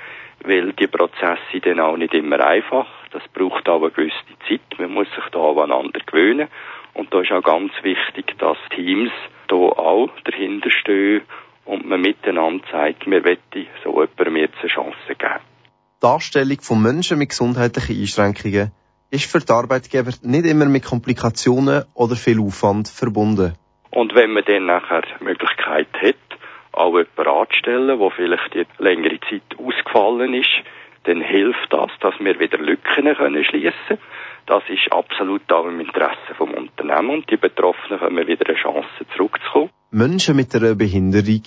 weil 0.44 0.72
die 0.72 0.86
Prozesse 0.86 1.60
dann 1.62 1.80
auch 1.80 1.96
nicht 1.96 2.14
immer 2.14 2.40
einfach. 2.40 2.86
Das 3.12 3.22
braucht 3.32 3.68
auch 3.68 3.82
eine 3.82 3.90
gewisse 3.90 4.14
Zeit. 4.48 4.78
Man 4.78 4.92
muss 4.92 5.08
sich 5.14 5.24
da 5.32 5.38
aneinander 5.38 6.00
gewöhnen. 6.04 6.48
Und 6.94 7.12
da 7.12 7.20
ist 7.20 7.30
auch 7.30 7.42
ganz 7.42 7.72
wichtig, 7.82 8.36
dass 8.38 8.56
Teams 8.74 9.12
da 9.48 9.54
auch 9.54 10.10
dahinter 10.24 10.70
stehen 10.70 11.22
und 11.64 11.86
man 11.86 12.00
miteinander 12.00 12.64
zeigt, 12.70 13.06
wir 13.06 13.24
wollen 13.24 13.66
so 13.84 14.00
jemandem 14.00 14.36
jetzt 14.36 14.58
eine 14.60 14.68
Chance 14.68 14.96
geben. 15.06 15.57
Die 16.00 16.06
Darstellung 16.06 16.60
von 16.60 16.80
Menschen 16.80 17.18
mit 17.18 17.30
gesundheitlichen 17.30 18.00
Einschränkungen 18.00 18.70
ist 19.10 19.28
für 19.28 19.40
die 19.40 19.50
Arbeitgeber 19.52 20.12
nicht 20.22 20.46
immer 20.46 20.66
mit 20.66 20.84
Komplikationen 20.84 21.86
oder 21.92 22.14
viel 22.14 22.38
Aufwand 22.40 22.86
verbunden. 22.88 23.54
Und 23.90 24.14
wenn 24.14 24.30
man 24.30 24.44
dann 24.46 24.66
nachher 24.66 25.02
die 25.02 25.24
Möglichkeit 25.24 25.88
hat, 26.00 26.14
auch 26.70 26.96
jemanden 26.96 27.26
anzustellen, 27.26 27.98
der 27.98 28.10
vielleicht 28.12 28.54
die 28.54 28.66
längere 28.80 29.18
Zeit 29.28 29.42
ausgefallen 29.58 30.34
ist, 30.34 30.62
dann 31.02 31.20
hilft 31.20 31.66
das, 31.70 31.90
dass 32.00 32.14
wir 32.20 32.38
wieder 32.38 32.58
Lücken 32.58 33.16
können 33.16 33.44
schließen. 33.44 33.98
Das 34.46 34.62
ist 34.68 34.92
absolut 34.92 35.50
auch 35.50 35.66
im 35.66 35.80
Interesse 35.80 36.32
vom 36.36 36.54
Unternehmen 36.54 37.10
und 37.10 37.28
die 37.28 37.38
Betroffenen 37.38 38.00
haben 38.00 38.24
wieder 38.24 38.46
eine 38.46 38.56
Chance 38.56 39.04
zurückzukommen. 39.16 39.70
Menschen 39.90 40.36
mit 40.36 40.54
einer 40.54 40.76
Behinderung 40.76 41.42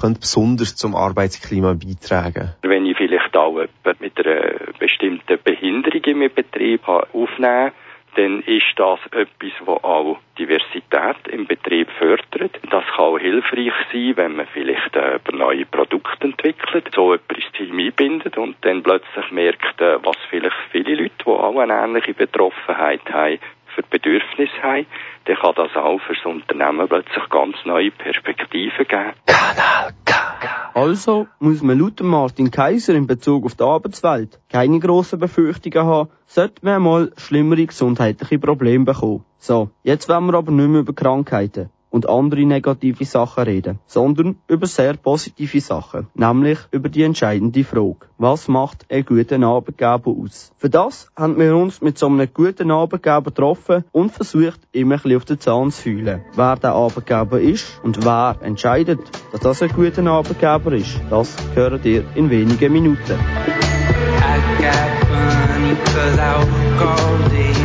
können 0.00 0.18
besonders 0.20 0.76
zum 0.76 0.94
Arbeitsklima 0.94 1.74
beitragen. 1.74 2.54
Wenn 2.62 2.86
ich 2.86 2.96
vielleicht 2.96 3.36
auch 3.36 3.52
jemanden 3.58 3.96
mit 4.00 4.26
einer 4.26 4.72
bestimmten 4.78 5.38
Behinderung 5.42 6.02
im 6.04 6.34
Betrieb 6.34 6.86
aufnehmen 6.88 7.72
dann 8.16 8.40
ist 8.40 8.72
das 8.76 8.98
etwas, 9.12 9.52
was 9.66 9.84
auch 9.84 10.18
Diversität 10.38 11.28
im 11.30 11.46
Betrieb 11.46 11.90
fördert. 11.98 12.58
Das 12.70 12.84
kann 12.84 13.04
auch 13.04 13.18
hilfreich 13.18 13.72
sein, 13.92 14.16
wenn 14.16 14.36
man 14.36 14.46
vielleicht 14.52 14.96
äh, 14.96 15.18
neue 15.32 15.66
Produkte 15.66 16.28
entwickelt, 16.28 16.88
so 16.94 17.12
jemand 17.12 17.32
ins 17.32 17.52
Team 17.52 17.78
einbindet 17.78 18.38
und 18.38 18.56
dann 18.62 18.82
plötzlich 18.82 19.30
merkt, 19.30 19.80
äh, 19.80 19.98
was 20.02 20.16
vielleicht 20.30 20.56
viele 20.72 20.94
Leute, 20.94 21.14
die 21.20 21.26
auch 21.26 21.58
eine 21.58 21.74
ähnliche 21.74 22.14
Betroffenheit 22.14 23.04
haben, 23.12 23.38
für 23.76 23.82
Bedürfnisse 23.82 24.62
haben, 24.62 24.86
dann 25.26 25.36
kann 25.36 25.54
das 25.54 25.76
auch 25.76 26.00
für 26.00 26.14
das 26.14 26.24
Unternehmen 26.24 26.88
plötzlich 26.88 27.28
ganz 27.28 27.56
neue 27.64 27.90
Perspektiven 27.90 28.88
geben. 28.88 29.12
Kanal 29.26 29.92
K. 30.04 30.72
Also 30.74 31.28
muss 31.38 31.62
man 31.62 31.78
laut 31.78 32.00
Martin 32.00 32.50
Kaiser 32.50 32.94
in 32.94 33.06
Bezug 33.06 33.44
auf 33.44 33.54
die 33.54 33.64
Arbeitswelt 33.64 34.40
keine 34.50 34.80
grossen 34.80 35.18
Befürchtungen 35.18 35.86
haben, 35.86 36.10
sollte 36.26 36.64
man 36.64 36.82
mal 36.82 37.12
schlimmere 37.16 37.66
gesundheitliche 37.66 38.38
Probleme 38.38 38.84
bekommen. 38.84 39.24
So, 39.38 39.70
jetzt 39.82 40.08
wollen 40.08 40.26
wir 40.26 40.34
aber 40.34 40.52
nicht 40.52 40.68
mehr 40.68 40.80
über 40.80 40.92
Krankheiten 40.92 41.70
und 41.96 42.10
andere 42.10 42.44
negative 42.44 43.06
Sachen 43.06 43.44
reden, 43.44 43.78
sondern 43.86 44.36
über 44.48 44.66
sehr 44.66 44.94
positive 44.98 45.60
Sachen, 45.60 46.08
nämlich 46.14 46.58
über 46.70 46.90
die 46.90 47.04
entscheidende 47.04 47.64
Frage. 47.64 47.96
Was 48.18 48.48
macht 48.48 48.84
einen 48.90 49.06
guten 49.06 49.42
Arbeitgeber 49.44 50.10
aus? 50.10 50.52
Für 50.58 50.68
das 50.68 51.10
haben 51.16 51.38
wir 51.38 51.56
uns 51.56 51.80
mit 51.80 51.96
so 51.96 52.06
einem 52.06 52.28
guten 52.32 52.70
Arbeitgeber 52.70 53.30
getroffen 53.30 53.84
und 53.92 54.12
versucht, 54.12 54.60
immer 54.72 55.00
ein 55.02 55.16
auf 55.16 55.24
den 55.24 55.40
Zahn 55.40 55.70
zu 55.70 55.82
fühlen. 55.82 56.20
Wer 56.34 56.56
der 56.56 56.72
Arbeitgeber 56.72 57.40
ist 57.40 57.80
und 57.82 58.04
wer 58.04 58.36
entscheidet, 58.42 59.00
dass 59.32 59.40
das 59.40 59.62
ein 59.62 59.70
guter 59.70 60.06
Arbeitgeber 60.06 60.72
ist, 60.72 61.00
das 61.08 61.34
hören 61.54 61.80
ihr 61.84 62.04
in 62.14 62.28
wenigen 62.28 62.72
Minuten. 62.74 63.18
I 64.18 64.38
got 64.60 65.08
money 65.08 65.74
cause 65.86 66.18
I 66.18 66.44
work 66.44 67.00
all 67.00 67.30
day. 67.30 67.55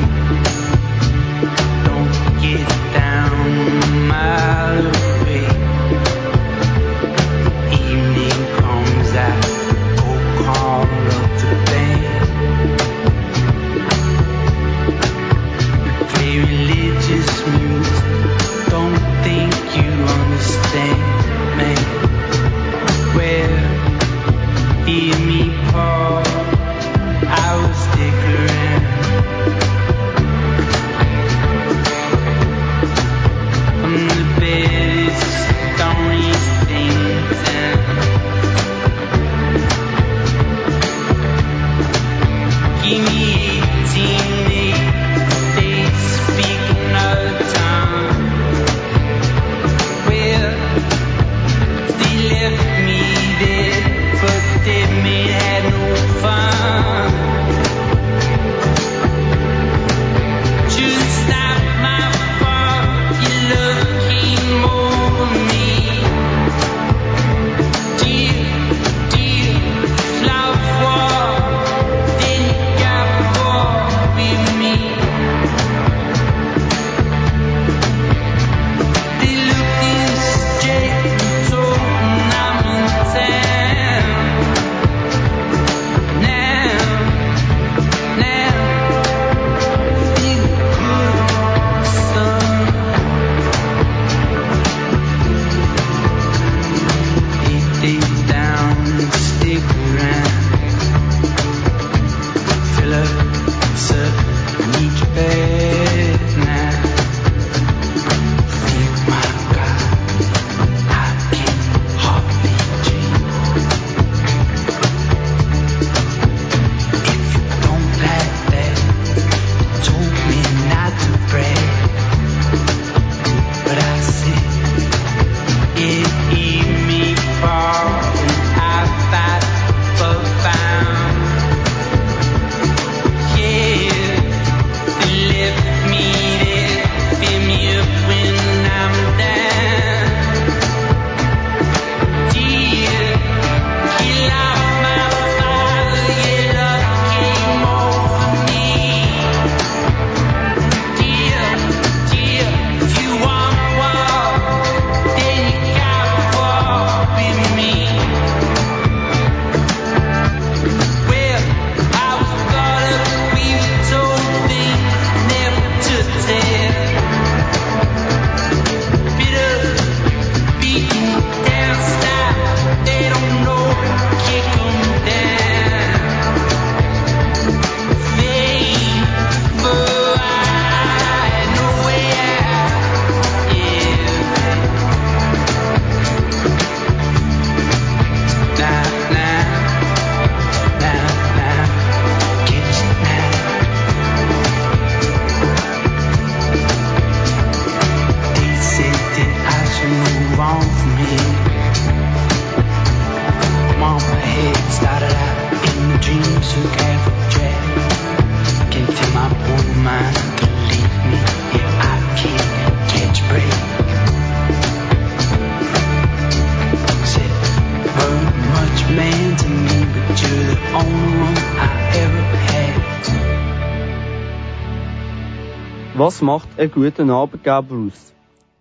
Was 226.03 226.19
macht 226.23 226.49
einen 226.57 226.71
guten 226.71 227.11
Arbeitgeber 227.11 227.75
aus? 227.75 228.11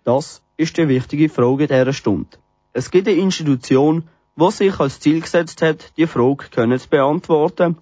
Das 0.03 0.43
ist 0.57 0.77
die 0.77 0.87
wichtige 0.87 1.27
Frage 1.27 1.65
dieser 1.65 1.91
Stunde. 1.91 2.37
Es 2.71 2.91
gibt 2.91 3.07
eine 3.07 3.17
Institution, 3.17 4.03
die 4.35 4.51
sich 4.51 4.79
als 4.79 4.99
Ziel 4.99 5.21
gesetzt 5.21 5.63
hat, 5.63 5.91
die 5.97 6.05
Frage 6.05 6.49
können 6.51 6.77
zu 6.77 6.87
beantworten 6.87 7.77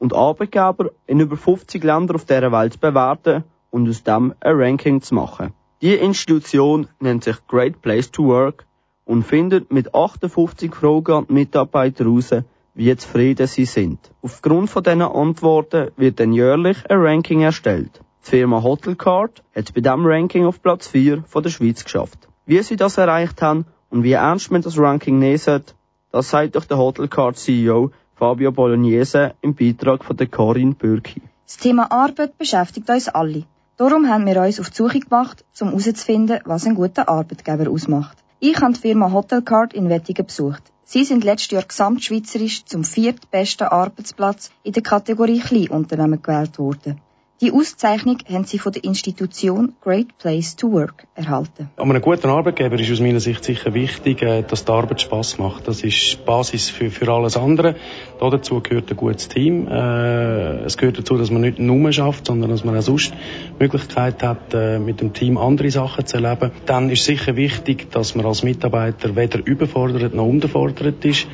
und 0.00 0.16
Arbeitgeber 0.16 0.90
in 1.06 1.20
über 1.20 1.36
50 1.36 1.84
Ländern 1.84 2.16
auf 2.16 2.24
dieser 2.24 2.50
Welt 2.50 2.72
zu 2.72 2.80
bewerten 2.80 3.44
und 3.70 3.88
aus 3.88 4.02
dem 4.02 4.34
ein 4.40 4.56
Ranking 4.56 5.00
zu 5.00 5.14
machen. 5.14 5.52
Die 5.80 5.94
Institution 5.94 6.88
nennt 6.98 7.22
sich 7.22 7.36
Great 7.46 7.82
Place 7.82 8.10
to 8.10 8.24
Work 8.24 8.66
und 9.04 9.22
findet 9.22 9.72
mit 9.72 9.94
58 9.94 10.74
Fragen 10.74 11.12
an 11.12 11.26
die 11.28 11.34
Mitarbeiter 11.34 12.02
heraus, 12.02 12.34
wie 12.74 12.96
zufrieden 12.96 13.46
sie 13.46 13.66
sind. 13.66 14.00
Aufgrund 14.22 14.70
von 14.70 14.82
diesen 14.82 15.02
Antworten 15.02 15.92
wird 15.96 16.18
dann 16.18 16.32
jährlich 16.32 16.78
ein 16.90 16.98
Ranking 16.98 17.42
erstellt. 17.42 18.00
Die 18.26 18.30
Firma 18.30 18.62
Hotelcard 18.62 19.42
hat 19.54 19.74
bei 19.74 19.82
diesem 19.82 20.06
Ranking 20.06 20.46
auf 20.46 20.62
Platz 20.62 20.88
4 20.88 21.24
von 21.28 21.42
der 21.42 21.50
Schweiz 21.50 21.84
geschafft. 21.84 22.26
Wie 22.46 22.62
sie 22.62 22.76
das 22.76 22.96
erreicht 22.96 23.42
haben 23.42 23.66
und 23.90 24.02
wie 24.02 24.12
ernst 24.12 24.50
man 24.50 24.62
das 24.62 24.78
Ranking 24.78 25.18
nehmen 25.18 25.36
sollte, 25.36 25.74
das 26.10 26.30
sagt 26.30 26.54
durch 26.54 26.64
der 26.64 26.78
Hotelcard 26.78 27.36
CEO 27.36 27.90
Fabio 28.14 28.50
Bolognese 28.50 29.34
im 29.42 29.54
Beitrag 29.54 30.04
von 30.04 30.16
der 30.16 30.28
Corinne 30.28 30.74
Bürki. 30.74 31.20
Das 31.44 31.58
Thema 31.58 31.92
Arbeit 31.92 32.38
beschäftigt 32.38 32.88
uns 32.88 33.08
alle. 33.08 33.44
Darum 33.76 34.08
haben 34.08 34.24
wir 34.24 34.40
uns 34.40 34.58
auf 34.58 34.70
die 34.70 34.76
Suche 34.76 35.00
gemacht, 35.00 35.44
um 35.60 35.68
herauszufinden, 35.68 36.40
was 36.46 36.66
ein 36.66 36.76
guter 36.76 37.10
Arbeitgeber 37.10 37.70
ausmacht. 37.70 38.16
Ich 38.40 38.58
habe 38.58 38.72
die 38.72 38.80
Firma 38.80 39.12
Hotelcard 39.12 39.74
in 39.74 39.90
Wettingen 39.90 40.24
besucht. 40.24 40.62
Sie 40.84 41.04
sind 41.04 41.24
letztes 41.24 41.50
Jahr 41.50 41.64
gesamtschweizerisch 41.64 42.64
zum 42.64 42.84
viertbesten 42.84 43.66
Arbeitsplatz 43.66 44.50
in 44.62 44.72
der 44.72 44.82
Kategorie 44.82 45.40
Kleinunternehmen 45.40 46.22
gewählt 46.22 46.58
worden. 46.58 47.00
Die 47.44 47.52
Auszeichnung 47.52 48.16
haben 48.26 48.44
sie 48.44 48.58
von 48.58 48.72
der 48.72 48.84
Institution 48.84 49.74
Great 49.82 50.16
Place 50.16 50.56
to 50.56 50.72
Work 50.72 51.06
erhalten. 51.14 51.68
Um 51.76 51.90
einen 51.90 52.00
guten 52.00 52.30
Arbeitgeber 52.30 52.80
ist 52.80 52.90
aus 52.90 53.00
meiner 53.00 53.20
Sicht 53.20 53.44
sicher 53.44 53.74
wichtig, 53.74 54.22
äh, 54.22 54.42
dass 54.42 54.64
die 54.64 54.72
Arbeit 54.72 55.02
Spass 55.02 55.36
macht. 55.36 55.68
Das 55.68 55.82
ist 55.82 56.12
die 56.12 56.24
Basis 56.24 56.70
für, 56.70 56.90
für 56.90 57.06
alles 57.12 57.36
andere. 57.36 57.76
dazu 58.18 58.62
gehört 58.62 58.90
ein 58.90 58.96
gutes 58.96 59.28
Team. 59.28 59.68
Äh, 59.68 60.64
es 60.64 60.78
gehört 60.78 60.96
dazu, 60.96 61.18
dass 61.18 61.30
man 61.30 61.42
nicht 61.42 61.58
nur 61.58 61.92
schafft, 61.92 62.28
sondern 62.28 62.48
dass 62.48 62.64
man 62.64 62.78
auch 62.78 62.82
sonst 62.82 63.12
die 63.12 63.62
Möglichkeit 63.62 64.22
hat, 64.22 64.54
äh, 64.54 64.78
mit 64.78 65.02
dem 65.02 65.12
Team 65.12 65.36
andere 65.36 65.70
Sachen 65.70 66.06
zu 66.06 66.16
erleben. 66.16 66.50
Dann 66.64 66.88
ist 66.88 67.04
sicher 67.04 67.36
wichtig, 67.36 67.90
dass 67.90 68.14
man 68.14 68.24
als 68.24 68.42
Mitarbeiter 68.42 69.16
weder 69.16 69.46
überfordert 69.46 70.14
noch 70.14 70.24
unterfordert 70.24 71.04
ist 71.04 71.26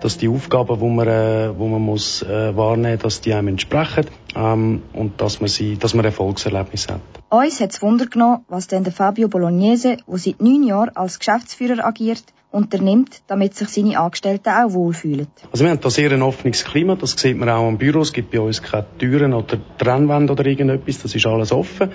dass 0.00 0.18
die 0.18 0.28
Aufgaben, 0.28 0.78
die 0.78 0.86
man, 0.86 1.08
äh, 1.08 1.52
man 1.52 1.82
muss 1.82 2.22
äh, 2.22 2.56
wahrnehmen, 2.56 2.98
dass 2.98 3.20
die 3.20 3.34
einem 3.34 3.48
entsprechen 3.48 4.06
ähm, 4.34 4.82
und 4.92 5.20
dass 5.20 5.40
man 5.40 5.48
sie, 5.48 5.76
dass 5.76 5.94
man 5.94 6.04
Erfolgserlebnis 6.04 6.88
hat. 6.88 7.00
Uns 7.30 7.60
hat 7.60 7.70
es 7.72 7.82
Wunder 7.82 8.06
genommen, 8.06 8.44
was 8.48 8.66
denn 8.68 8.84
der 8.84 8.92
Fabio 8.92 9.28
Bolognese, 9.28 9.98
der 10.06 10.18
seit 10.18 10.40
neun 10.40 10.62
Jahren 10.62 10.96
als 10.96 11.18
Geschäftsführer 11.18 11.84
agiert, 11.84 12.24
unternimmt, 12.50 13.20
damit 13.26 13.54
sich 13.54 13.68
seine 13.68 13.98
Angestellten 13.98 14.48
auch 14.48 14.72
wohlfühlen. 14.72 15.26
Also 15.52 15.64
wir 15.64 15.70
haben 15.70 15.80
da 15.80 15.90
sehr 15.90 16.10
ein 16.12 16.22
offenes 16.22 16.64
Klima, 16.64 16.96
das 16.96 17.12
sieht 17.12 17.36
man 17.36 17.48
auch 17.50 17.66
am 17.66 17.76
Büro. 17.76 18.00
Es 18.00 18.12
gibt 18.12 18.30
bei 18.30 18.40
uns 18.40 18.62
keine 18.62 18.86
Türen 18.98 19.34
oder 19.34 19.58
Trennwände 19.76 20.32
oder 20.32 20.46
irgendetwas, 20.46 20.98
das 21.02 21.14
ist 21.14 21.26
alles 21.26 21.52
offen. 21.52 21.90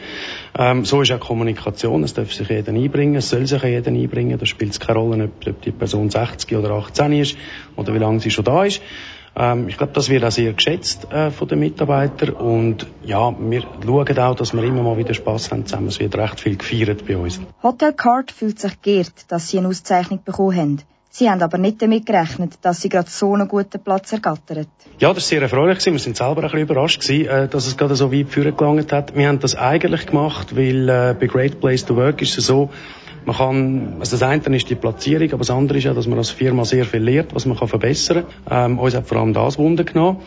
Ähm, 0.58 0.86
so 0.86 1.02
ist 1.02 1.12
auch 1.12 1.20
Kommunikation, 1.20 2.04
es 2.04 2.14
darf 2.14 2.32
sich 2.32 2.48
jeder 2.50 2.72
einbringen, 2.72 3.16
es 3.16 3.30
soll 3.30 3.48
sich 3.48 3.64
jeder 3.64 3.92
einbringen, 3.92 4.38
da 4.38 4.46
spielt 4.46 4.72
es 4.72 4.80
keine 4.80 5.00
Rolle, 5.00 5.30
ob, 5.48 5.62
die 5.62 5.72
Person 5.72 6.12
60 6.12 6.56
oder 6.56 6.72
18 6.72 7.12
ist 7.14 7.36
oder 7.76 7.94
wie 7.94 8.00
lange 8.00 8.20
sie 8.20 8.30
schon 8.30 8.46
da 8.46 8.64
ist. 8.64 8.82
Ähm, 9.36 9.68
ich 9.68 9.78
glaube, 9.78 9.94
das 9.94 10.10
wird 10.10 10.24
auch 10.24 10.32
sehr 10.32 10.54
geschätzt 10.54 11.12
äh, 11.12 11.32
von 11.32 11.48
den 11.48 11.60
Mitarbeitern 11.60 12.30
und 12.32 12.86
ja, 13.04 13.34
wir 13.40 13.62
schauen 13.62 14.20
auch, 14.20 14.36
dass 14.36 14.54
wir 14.54 14.64
immer 14.64 14.84
mal 14.84 14.98
wieder 14.98 15.14
Spass 15.14 15.52
haben 15.52 15.66
zusammen. 15.66 15.88
Es 15.88 16.00
wird 16.00 16.16
recht 16.16 16.40
viel 16.40 16.56
gefeiert 16.56 17.08
bei 17.08 17.18
uns. 17.18 17.40
Hotel 17.62 17.94
Card 17.94 18.32
fühlt 18.32 18.60
sich 18.60 18.82
geehrt, 18.82 19.26
dass 19.30 19.50
sie 19.50 19.58
eine 19.58 19.70
Auszeichnung 19.70 20.20
bekommen 20.24 20.58
haben. 20.58 20.82
Sie 21.10 21.30
haben 21.30 21.44
aber 21.44 21.60
nicht 21.60 21.80
damit 21.80 22.08
gerechnet, 22.08 22.54
dass 22.64 22.82
sie 22.82 22.90
gerade 22.90 23.10
so 23.10 23.36
einen 23.36 23.48
guten 23.48 23.80
Platz 23.80 24.12
ergattert. 24.12 24.68
Ja, 24.98 25.10
das 25.10 25.18
war 25.18 25.22
sehr 25.22 25.42
erfreulich. 25.44 25.86
Wir 25.86 26.00
sind 26.00 26.18
selber 26.18 26.38
ein 26.38 26.50
bisschen 26.50 26.62
überrascht, 26.62 27.08
äh, 27.10 27.48
dass 27.48 27.68
es 27.68 27.78
gerade 27.78 27.96
so 27.96 28.12
weit 28.12 28.30
führen 28.30 28.58
gelangt 28.58 28.92
hat. 28.92 29.16
Wir 29.16 29.28
haben 29.28 29.40
das 29.40 29.56
eigentlich 29.56 30.08
gemacht, 30.08 30.56
weil 30.56 30.90
äh, 30.90 31.16
bei 31.20 31.28
Great 31.28 31.60
Place 31.60 31.86
to 31.86 31.96
Work 31.96 32.22
ist 32.24 32.38
es 32.38 32.48
so, 32.48 32.72
man 33.26 33.36
kann, 33.36 33.96
also 34.00 34.18
das 34.18 34.24
eine 34.24 34.56
ist 34.56 34.70
die 34.70 34.76
Platzierung, 34.76 35.30
aber 35.30 35.40
das 35.40 35.50
andere 35.50 35.78
ist 35.78 35.84
ja, 35.86 35.94
dass 35.94 36.08
man 36.08 36.18
als 36.18 36.30
Firma 36.30 36.66
sehr 36.66 36.86
viel 36.86 37.02
lernt, 37.02 37.34
was 37.34 37.46
man 37.46 37.58
kann 37.58 37.68
verbessern 37.68 38.26
kann. 38.46 38.72
Ähm, 38.72 38.80
uns 38.80 38.96
hat 38.96 39.08
vor 39.08 39.18
allem 39.18 39.34
das 39.34 39.58
Wunder 39.58 39.84
genommen. 39.84 40.22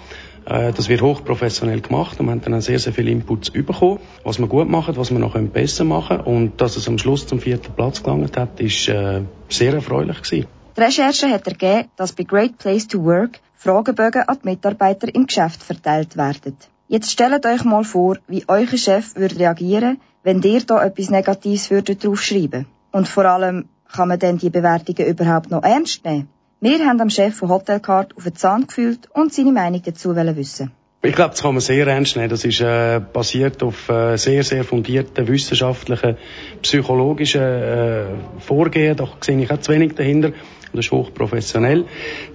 Äh, 0.46 0.72
das 0.72 0.88
wird 0.88 1.02
hochprofessionell 1.02 1.80
gemacht 1.80 2.20
und 2.20 2.26
wir 2.26 2.32
haben 2.32 2.40
dann 2.40 2.60
sehr, 2.60 2.78
sehr 2.78 2.92
viele 2.92 3.10
Inputs 3.10 3.50
bekommen, 3.50 3.98
was 4.24 4.38
wir 4.38 4.46
gut 4.46 4.68
machen, 4.68 4.96
was 4.96 5.10
wir 5.10 5.18
noch 5.18 5.38
besser 5.38 5.84
machen 5.84 6.18
können. 6.18 6.36
Und 6.36 6.60
dass 6.60 6.76
es 6.76 6.88
am 6.88 6.98
Schluss 6.98 7.26
zum 7.26 7.40
vierten 7.40 7.72
Platz 7.72 8.02
gelangt 8.02 8.36
hat, 8.36 8.60
ist 8.60 8.88
äh, 8.88 9.22
sehr 9.48 9.74
erfreulich 9.74 10.22
gewesen. 10.22 10.46
Die 10.76 10.80
Recherche 10.80 11.28
hat 11.30 11.46
ergeben, 11.46 11.88
dass 11.96 12.12
bei 12.12 12.24
Great 12.24 12.58
Place 12.58 12.86
to 12.86 13.02
Work 13.04 13.40
Fragebögen 13.56 14.22
an 14.28 14.38
die 14.42 14.50
Mitarbeiter 14.50 15.12
im 15.14 15.26
Geschäft 15.26 15.62
verteilt 15.62 16.16
werden. 16.16 16.56
Jetzt 16.88 17.10
stellt 17.10 17.44
euch 17.46 17.64
mal 17.64 17.82
vor, 17.82 18.18
wie 18.28 18.44
euer 18.46 18.66
Chef 18.76 19.16
würde 19.16 19.40
reagieren, 19.40 19.98
wenn 20.22 20.42
ihr 20.42 20.60
da 20.60 20.84
etwas 20.84 21.10
Negatives 21.10 21.70
würdet 21.70 22.04
draufschreiben. 22.04 22.66
Und 22.96 23.08
vor 23.08 23.26
allem, 23.26 23.66
kann 23.92 24.08
man 24.08 24.18
denn 24.18 24.38
die 24.38 24.48
Bewertungen 24.48 25.06
überhaupt 25.06 25.50
noch 25.50 25.62
ernst 25.62 26.02
nehmen? 26.06 26.30
Wir 26.62 26.78
haben 26.86 26.98
am 27.02 27.10
Chef 27.10 27.36
von 27.36 27.50
Hotelcard 27.50 28.16
auf 28.16 28.24
den 28.24 28.34
Zahn 28.34 28.66
gefühlt 28.66 29.10
und 29.12 29.34
seine 29.34 29.52
Meinung 29.52 29.82
dazu 29.84 30.16
wissen. 30.16 30.72
Ich 31.02 31.14
glaube, 31.14 31.32
das 31.32 31.42
kann 31.42 31.52
man 31.52 31.60
sehr 31.60 31.86
ernst 31.86 32.16
nehmen. 32.16 32.30
Das 32.30 32.42
ist 32.46 32.62
äh, 32.62 32.98
basiert 33.12 33.62
auf 33.62 33.90
äh, 33.90 34.16
sehr, 34.16 34.42
sehr 34.44 34.64
fundierten 34.64 35.28
wissenschaftlichen, 35.28 36.16
psychologischen 36.62 37.42
äh, 37.42 38.04
Vorgehen. 38.38 38.96
Da 38.96 39.06
sehe 39.20 39.38
ich 39.42 39.50
auch 39.50 39.60
zu 39.60 39.72
wenig 39.72 39.94
dahinter. 39.94 40.30
Das 40.72 40.86
ist 40.86 40.92
hochprofessionell. 40.92 41.84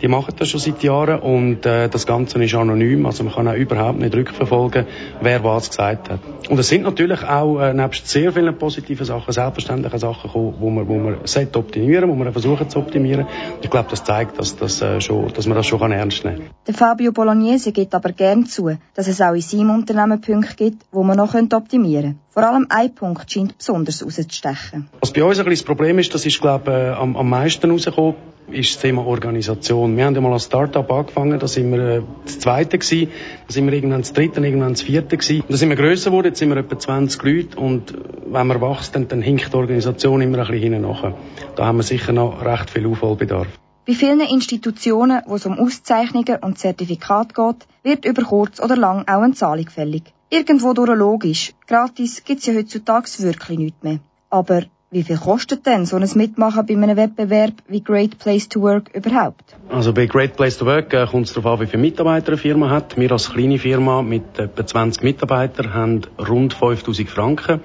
Die 0.02 0.08
machen 0.08 0.34
das 0.38 0.50
schon 0.50 0.60
seit 0.60 0.82
Jahren 0.84 1.20
und 1.20 1.66
äh, 1.66 1.90
das 1.90 2.06
Ganze 2.06 2.44
ist 2.44 2.56
anonym, 2.56 3.06
also 3.06 3.24
man 3.24 3.34
kann 3.34 3.48
auch 3.48 3.56
überhaupt 3.56 4.00
nicht 4.00 4.16
rückverfolgen, 4.16 4.86
wer 5.22 5.44
was 5.44 5.70
gesagt 5.70 6.10
hat. 6.10 6.20
Und 6.50 6.60
es 6.60 6.68
sind 6.68 6.84
natürlich 6.84 7.24
auch 7.24 7.60
äh, 7.60 7.74
nebst 7.74 8.08
sehr 8.08 8.32
vielen 8.32 8.58
positiven 8.58 9.06
Sachen 9.06 9.32
selbstverständliche 9.32 10.00
Sachen 10.00 10.28
gekommen, 10.28 10.56
wo 10.60 10.70
man, 10.70 10.88
wo 10.88 10.98
man 10.98 11.18
sollte 11.26 11.60
optimieren, 11.60 12.10
wo 12.10 12.16
man 12.16 12.32
versuchen 12.32 12.70
zu 12.70 12.80
optimieren. 12.80 13.28
Ich 13.62 13.70
glaube, 13.70 13.90
das 13.90 14.04
zeigt, 14.04 14.40
dass, 14.40 14.56
das, 14.56 14.82
äh, 14.82 15.00
schon, 15.02 15.32
dass 15.34 15.48
man 15.48 15.58
das 15.58 15.68
schon 15.68 15.92
ernst 15.92 16.26
nehmen 16.26 16.38
kann. 16.38 16.50
Der 16.68 16.74
Fabio 16.74 17.12
Bolognese 17.12 17.72
gibt 17.72 17.94
aber 17.94 18.12
gern 18.12 18.46
zu, 18.46 18.72
dass 18.96 19.08
es 19.08 19.22
auch 19.22 19.34
in 19.34 19.42
seinem 19.42 19.72
Unternehmen 19.72 20.22
Punkte 20.22 20.56
gibt, 20.56 20.84
wo 20.92 21.04
man 21.04 21.18
noch 21.18 21.34
optimieren 21.34 22.04
könnte. 22.04 22.31
Vor 22.34 22.44
allem 22.44 22.66
ein 22.70 22.96
Punkt 22.96 23.30
scheint 23.30 23.58
besonders 23.58 24.02
rauszustechen. 24.06 24.88
Was 25.02 25.12
bei 25.12 25.22
uns 25.22 25.38
ein 25.38 25.44
bisschen 25.44 25.66
das 25.66 25.76
Problem 25.76 26.00
ist, 26.00 26.14
das 26.14 26.26
ist, 26.26 26.40
glaube 26.40 26.72
ich, 26.72 26.78
äh, 26.78 26.90
am, 26.92 27.18
am 27.18 27.30
meisten 27.30 27.70
rausgekommen, 27.70 28.16
ist 28.52 28.76
das 28.76 28.82
Thema 28.82 29.06
Organisation. 29.06 29.98
Wir 29.98 30.06
haben 30.06 30.16
ja 30.16 30.22
mal 30.22 30.32
als 30.32 30.46
Start-up 30.46 30.90
angefangen, 30.90 31.40
da 31.40 31.48
sind 31.50 31.74
wir 31.74 31.80
äh, 31.80 32.02
das 32.24 32.40
Zweite 32.40 32.78
gewesen, 32.78 33.12
da 33.48 33.54
sind 33.54 33.66
wir 33.66 33.74
irgendwann 33.74 34.00
das 34.00 34.14
Dritte, 34.14 34.40
irgendwann 34.40 34.72
das 34.72 34.82
Vierte 34.82 35.18
gewesen. 35.18 35.44
Da 35.50 35.58
sind 35.58 35.68
wir 35.68 35.76
grösser 35.76 36.12
geworden, 36.12 36.28
jetzt 36.28 36.40
sind 36.40 36.48
wir 36.48 36.56
etwa 36.56 36.80
20 36.80 37.22
Leute 37.22 37.60
und 37.60 37.94
wenn 38.28 38.48
man 38.48 38.62
wächst, 38.62 38.96
dann, 38.96 39.10
dann 39.10 39.22
hinkt 39.22 39.52
die 39.52 39.58
Organisation 39.58 40.22
immer 40.22 40.38
ein 40.40 40.48
bisschen 40.48 40.72
hinten 40.72 40.82
nach. 40.84 41.14
Da 41.58 41.66
haben 41.66 41.80
wir 41.80 41.84
sicher 41.84 42.14
noch 42.14 42.46
recht 42.46 42.70
viel 42.70 42.88
Aufholbedarf. 42.88 43.48
Bei 43.86 43.94
vielen 43.94 44.22
Institutionen, 44.22 45.22
wo 45.26 45.36
es 45.36 45.46
um 45.46 45.60
Auszeichnungen 45.60 46.38
und 46.42 46.58
Zertifikate 46.58 47.34
geht, 47.34 47.68
wird 47.84 48.06
über 48.06 48.24
kurz 48.24 48.62
oder 48.62 48.78
lang 48.78 49.06
auch 49.10 49.22
eine 49.22 49.34
Zahlung 49.34 49.68
fällig. 49.70 50.14
Irgendwo 50.34 50.72
durch 50.74 50.98
logisch. 50.98 51.54
Gratis 51.68 52.24
gibt's 52.24 52.46
ja 52.46 52.54
heutzutage 52.54 53.10
wirklich 53.20 53.60
nichts 53.60 53.84
mehr. 53.84 54.00
Aber 54.30 54.62
wie 54.90 55.04
viel 55.04 55.18
kostet 55.18 55.66
denn 55.66 55.86
so 55.86 55.98
ein 55.98 56.10
Mitmachen 56.16 56.66
bei 56.66 56.74
einem 56.74 56.96
Wettbewerb 56.96 57.56
wie 57.68 57.82
Great 57.84 58.18
Place 58.18 58.48
to 58.48 58.62
Work 58.62 58.96
überhaupt? 58.96 59.58
Also 59.70 59.92
bei 59.92 60.06
Great 60.06 60.38
Place 60.38 60.58
to 60.58 60.66
Work 60.66 60.94
äh, 60.94 61.06
kommt 61.06 61.28
es 61.28 61.34
darauf 61.34 61.60
an, 61.60 61.66
wie 61.66 61.70
viele 61.70 61.82
Mitarbeiter 61.82 62.30
eine 62.30 62.38
Firma 62.38 62.70
hat. 62.70 62.96
Wir 62.96 63.12
als 63.12 63.30
kleine 63.30 63.60
Firma 63.60 64.02
mit 64.02 64.40
etwa 64.40 64.66
20 64.66 65.04
Mitarbeitern 65.04 65.74
haben 65.74 66.02
rund 66.18 66.54
5000 66.54 67.10
Franken 67.10 67.60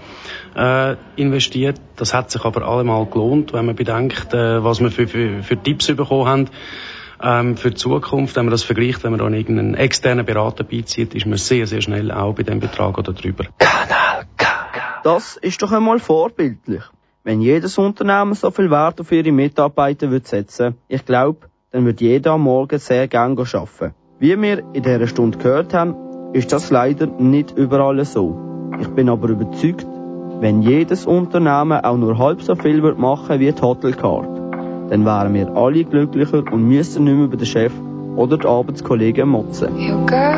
äh, 0.56 0.96
investiert. 1.14 1.80
Das 1.94 2.14
hat 2.14 2.32
sich 2.32 2.44
aber 2.44 2.66
allemal 2.66 3.06
gelohnt, 3.06 3.52
wenn 3.52 3.66
man 3.66 3.76
bedenkt, 3.76 4.34
äh, 4.34 4.64
was 4.64 4.80
wir 4.80 4.90
für, 4.90 5.06
für, 5.06 5.44
für 5.44 5.56
Tipps 5.56 5.86
bekommen 5.86 6.26
haben 6.26 6.50
ähm, 7.22 7.56
für 7.56 7.70
die 7.70 7.76
Zukunft, 7.76 8.36
wenn 8.36 8.44
man 8.44 8.52
das 8.52 8.62
vergleicht, 8.62 9.04
wenn 9.04 9.10
man 9.12 9.20
dann 9.20 9.34
irgendeinen 9.34 9.74
externen 9.74 10.26
Berater 10.26 10.64
beizieht, 10.64 11.14
ist 11.14 11.26
man 11.26 11.38
sehr, 11.38 11.66
sehr 11.66 11.80
schnell 11.80 12.10
auch 12.10 12.34
bei 12.34 12.42
dem 12.42 12.60
Betrag 12.60 12.98
oder 12.98 13.12
drüber. 13.12 13.44
Kanal 13.58 14.26
K. 14.36 14.46
Das 15.02 15.36
ist 15.36 15.62
doch 15.62 15.72
einmal 15.72 15.98
vorbildlich. 15.98 16.82
Wenn 17.24 17.40
jedes 17.40 17.76
Unternehmen 17.78 18.34
so 18.34 18.50
viel 18.50 18.70
Wert 18.70 19.00
auf 19.00 19.10
ihre 19.10 19.32
Mitarbeiter 19.32 20.10
würde 20.10 20.28
setzen, 20.28 20.76
ich 20.88 21.04
glaube, 21.04 21.48
dann 21.72 21.84
würde 21.84 22.04
jeder 22.04 22.32
am 22.32 22.42
Morgen 22.42 22.78
sehr 22.78 23.08
gern 23.08 23.36
arbeiten. 23.38 23.94
Wie 24.18 24.40
wir 24.40 24.58
in 24.72 24.82
dieser 24.82 25.06
Stunde 25.06 25.36
gehört 25.38 25.74
haben, 25.74 25.94
ist 26.32 26.52
das 26.52 26.70
leider 26.70 27.06
nicht 27.06 27.56
überall 27.56 28.04
so. 28.04 28.70
Ich 28.80 28.88
bin 28.88 29.08
aber 29.08 29.28
überzeugt, 29.28 29.86
wenn 30.40 30.62
jedes 30.62 31.06
Unternehmen 31.06 31.84
auch 31.84 31.96
nur 31.96 32.18
halb 32.18 32.42
so 32.42 32.54
viel 32.54 32.80
machen 32.80 33.40
wie 33.40 33.50
die 33.52 33.62
Hotelcard, 33.62 34.45
dann 34.90 35.04
wären 35.04 35.34
wir 35.34 35.56
alle 35.56 35.84
glücklicher 35.84 36.44
und 36.52 36.68
müssen 36.68 37.04
nicht 37.04 37.14
mehr 37.14 37.24
über 37.24 37.36
den 37.36 37.46
Chef 37.46 37.72
oder 38.16 38.38
die 38.38 38.46
Arbeitskollegen 38.46 39.28
motzen. 39.28 39.78
You 39.78 40.04
got 40.06 40.36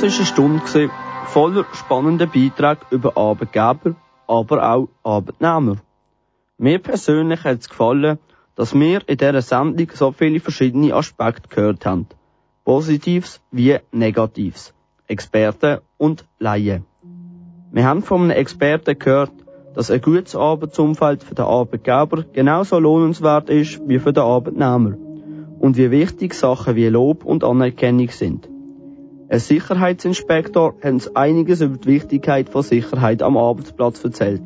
Das 0.00 0.04
war 0.04 0.16
eine 0.16 0.26
Stunde 0.26 0.90
voller 1.26 1.64
spannender 1.72 2.26
Beiträge 2.28 2.82
über 2.90 3.16
Arbeitgeber, 3.16 3.96
aber 4.28 4.72
auch 4.72 4.88
Arbeitnehmer. 5.02 5.78
Mir 6.56 6.78
persönlich 6.78 7.42
hat 7.42 7.58
es 7.58 7.68
gefallen, 7.68 8.20
dass 8.54 8.74
wir 8.74 9.00
in 9.08 9.16
dieser 9.16 9.42
Sendung 9.42 9.88
so 9.92 10.12
viele 10.12 10.38
verschiedene 10.38 10.94
Aspekte 10.94 11.48
gehört 11.48 11.84
haben. 11.84 12.06
Positives 12.64 13.40
wie 13.50 13.76
Negatives. 13.90 14.72
Experten 15.08 15.78
und 15.96 16.24
Laien. 16.38 16.84
Wir 17.72 17.84
haben 17.84 18.04
von 18.04 18.22
einem 18.22 18.30
Experten 18.30 18.96
gehört, 18.96 19.32
dass 19.74 19.90
ein 19.90 20.00
gutes 20.00 20.36
Arbeitsumfeld 20.36 21.24
für 21.24 21.34
den 21.34 21.44
Arbeitgeber 21.44 22.22
genauso 22.32 22.78
lohnenswert 22.78 23.50
ist 23.50 23.80
wie 23.88 23.98
für 23.98 24.12
den 24.12 24.22
Arbeitnehmer 24.22 24.96
und 25.58 25.76
wie 25.76 25.90
wichtig 25.90 26.34
Sachen 26.34 26.76
wie 26.76 26.86
Lob 26.86 27.24
und 27.24 27.42
Anerkennung 27.42 28.10
sind. 28.10 28.48
Ein 29.30 29.40
Sicherheitsinspektor 29.40 30.74
hat 30.82 30.92
uns 30.92 31.14
einiges 31.14 31.60
über 31.60 31.76
die 31.76 31.88
Wichtigkeit 31.88 32.48
von 32.48 32.62
Sicherheit 32.62 33.22
am 33.22 33.36
Arbeitsplatz 33.36 34.02
erzählt. 34.02 34.42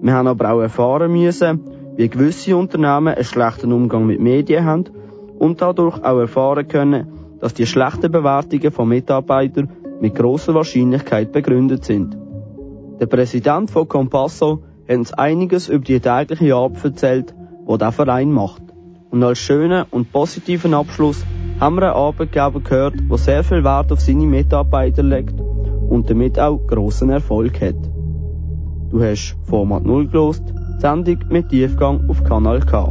Wir 0.00 0.12
haben 0.12 0.26
aber 0.26 0.52
auch 0.52 0.60
erfahren 0.60 1.12
müssen, 1.12 1.60
wie 1.96 2.08
gewisse 2.08 2.56
Unternehmen 2.56 3.14
einen 3.14 3.24
schlechten 3.24 3.72
Umgang 3.72 4.06
mit 4.06 4.18
Medien 4.18 4.64
haben 4.64 4.86
und 5.38 5.62
dadurch 5.62 6.02
auch 6.02 6.18
erfahren 6.18 6.66
können, 6.66 7.06
dass 7.38 7.54
die 7.54 7.66
schlechten 7.66 8.10
Bewertungen 8.10 8.72
von 8.72 8.88
Mitarbeitern 8.88 9.70
mit 10.00 10.16
großer 10.16 10.52
Wahrscheinlichkeit 10.52 11.30
begründet 11.30 11.84
sind. 11.84 12.16
Der 12.98 13.06
Präsident 13.06 13.70
von 13.70 13.86
Compasso 13.86 14.64
hat 14.88 14.96
uns 14.96 15.12
einiges 15.12 15.68
über 15.68 15.84
die 15.84 16.00
tägliche 16.00 16.56
Arbeit 16.56 16.84
erzählt, 16.84 17.34
die 17.68 17.78
der 17.78 17.92
Verein 17.92 18.32
macht. 18.32 18.62
Und 19.12 19.22
als 19.22 19.40
schönen 19.40 19.84
und 19.90 20.10
positiven 20.10 20.72
Abschluss 20.72 21.22
haben 21.60 21.76
wir 21.76 21.82
einen 21.82 21.96
Arbeitgeber 21.96 22.60
gehört, 22.60 22.94
der 23.10 23.18
sehr 23.18 23.44
viel 23.44 23.62
Wert 23.62 23.92
auf 23.92 24.00
seine 24.00 24.24
Mitarbeiter 24.24 25.02
legt 25.02 25.38
und 25.38 26.08
damit 26.08 26.38
auch 26.38 26.66
grossen 26.66 27.10
Erfolg 27.10 27.60
hat. 27.60 27.76
Du 28.90 29.02
hast 29.02 29.36
Format 29.44 29.84
0 29.84 30.08
gelost, 30.08 30.42
Sendung 30.78 31.18
mit 31.28 31.50
Tiefgang 31.50 32.08
auf 32.08 32.24
Kanal 32.24 32.60
K. 32.60 32.90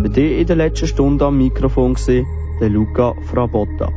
Für 0.00 0.08
dich 0.08 0.38
in 0.38 0.46
der 0.46 0.54
letzten 0.54 0.86
Stunde 0.86 1.24
am 1.24 1.38
Mikrofon 1.38 1.96
war 1.96 2.24
der 2.60 2.68
Luca 2.68 3.12
Frabotta. 3.24 3.88